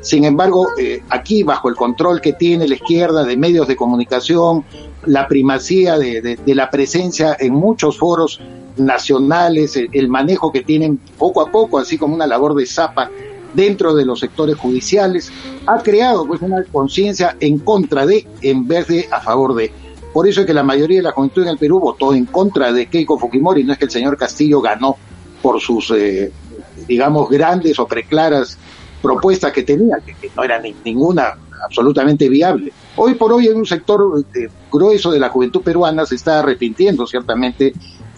[0.00, 4.64] Sin embargo, eh, aquí, bajo el control que tiene la izquierda de medios de comunicación,
[5.06, 8.40] la primacía de, la presencia en muchos foros
[8.76, 13.10] nacionales, el, manejo que tienen poco a poco, así como una labor de zapa
[13.54, 15.30] dentro de los sectores judiciales,
[15.66, 19.70] ha creado pues una conciencia en contra de, en vez de a favor de.
[20.12, 22.72] Por eso es que la mayoría de la juventud en el Perú votó en contra
[22.72, 24.96] de Keiko Fujimori, no es que el señor Castillo ganó
[25.40, 26.30] por sus, eh,
[26.86, 28.58] digamos, grandes o preclaras
[29.00, 31.34] propuestas que tenía, que, no era ninguna
[31.64, 32.72] absolutamente viable.
[32.96, 37.06] Hoy por hoy en un sector eh, grueso de la juventud peruana se está arrepintiendo
[37.06, 37.72] ciertamente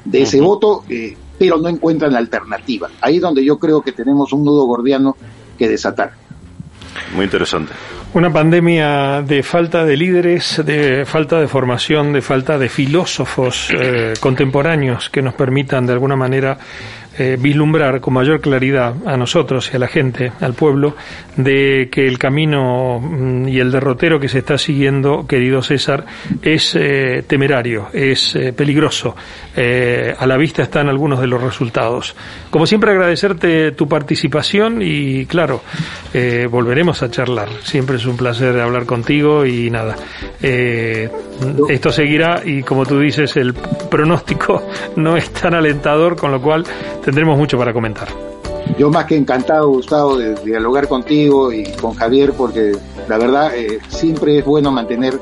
[0.05, 2.91] de ese voto, eh, pero no encuentran alternativa.
[3.01, 5.17] Ahí es donde yo creo que tenemos un nudo gordiano
[5.57, 6.24] que desatar.
[7.15, 7.73] Muy interesante.
[8.15, 14.15] Una pandemia de falta de líderes, de falta de formación, de falta de filósofos eh,
[14.21, 16.57] contemporáneos que nos permitan de alguna manera
[17.17, 20.97] eh, vislumbrar con mayor claridad a nosotros y a la gente, al pueblo,
[21.37, 26.05] de que el camino mm, y el derrotero que se está siguiendo, querido César,
[26.43, 29.15] es eh, temerario, es eh, peligroso.
[29.55, 32.17] a la vista están algunos de los resultados.
[32.51, 35.63] Como siempre, agradecerte tu participación y, claro,
[36.51, 37.49] volveremos a charlar.
[37.63, 39.95] Siempre es un placer hablar contigo y nada.
[40.41, 46.65] esto seguirá y, como tú dices, el pronóstico no es tan alentador, con lo cual
[47.05, 48.09] tendremos mucho para comentar.
[48.79, 52.73] Yo más que encantado, Gustavo, de, dialogar contigo y con Javier, porque
[53.09, 55.19] la verdad eh, siempre es bueno mantener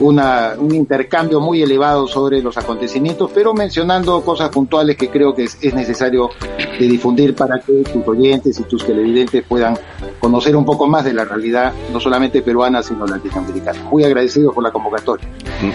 [0.00, 5.44] una, un intercambio muy elevado sobre los acontecimientos, pero mencionando cosas puntuales que creo que
[5.44, 9.78] es, necesario de difundir para que tus oyentes y tus televidentes puedan
[10.18, 13.82] conocer un poco más de la realidad, no solamente peruana, sino latinoamericana.
[13.84, 15.28] Muy agradecido por la convocatoria.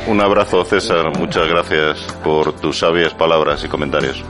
[0.07, 1.17] Un abrazo, César.
[1.17, 4.23] Muchas gracias por tus sabias palabras y comentarios.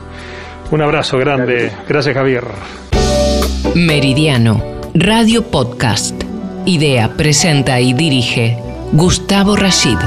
[0.71, 1.71] Un abrazo grande.
[1.87, 2.43] Gracias, Javier.
[3.75, 4.61] Meridiano,
[4.93, 6.15] Radio Podcast.
[6.65, 8.57] Idea, presenta y dirige
[8.91, 9.97] Gustavo Rashid.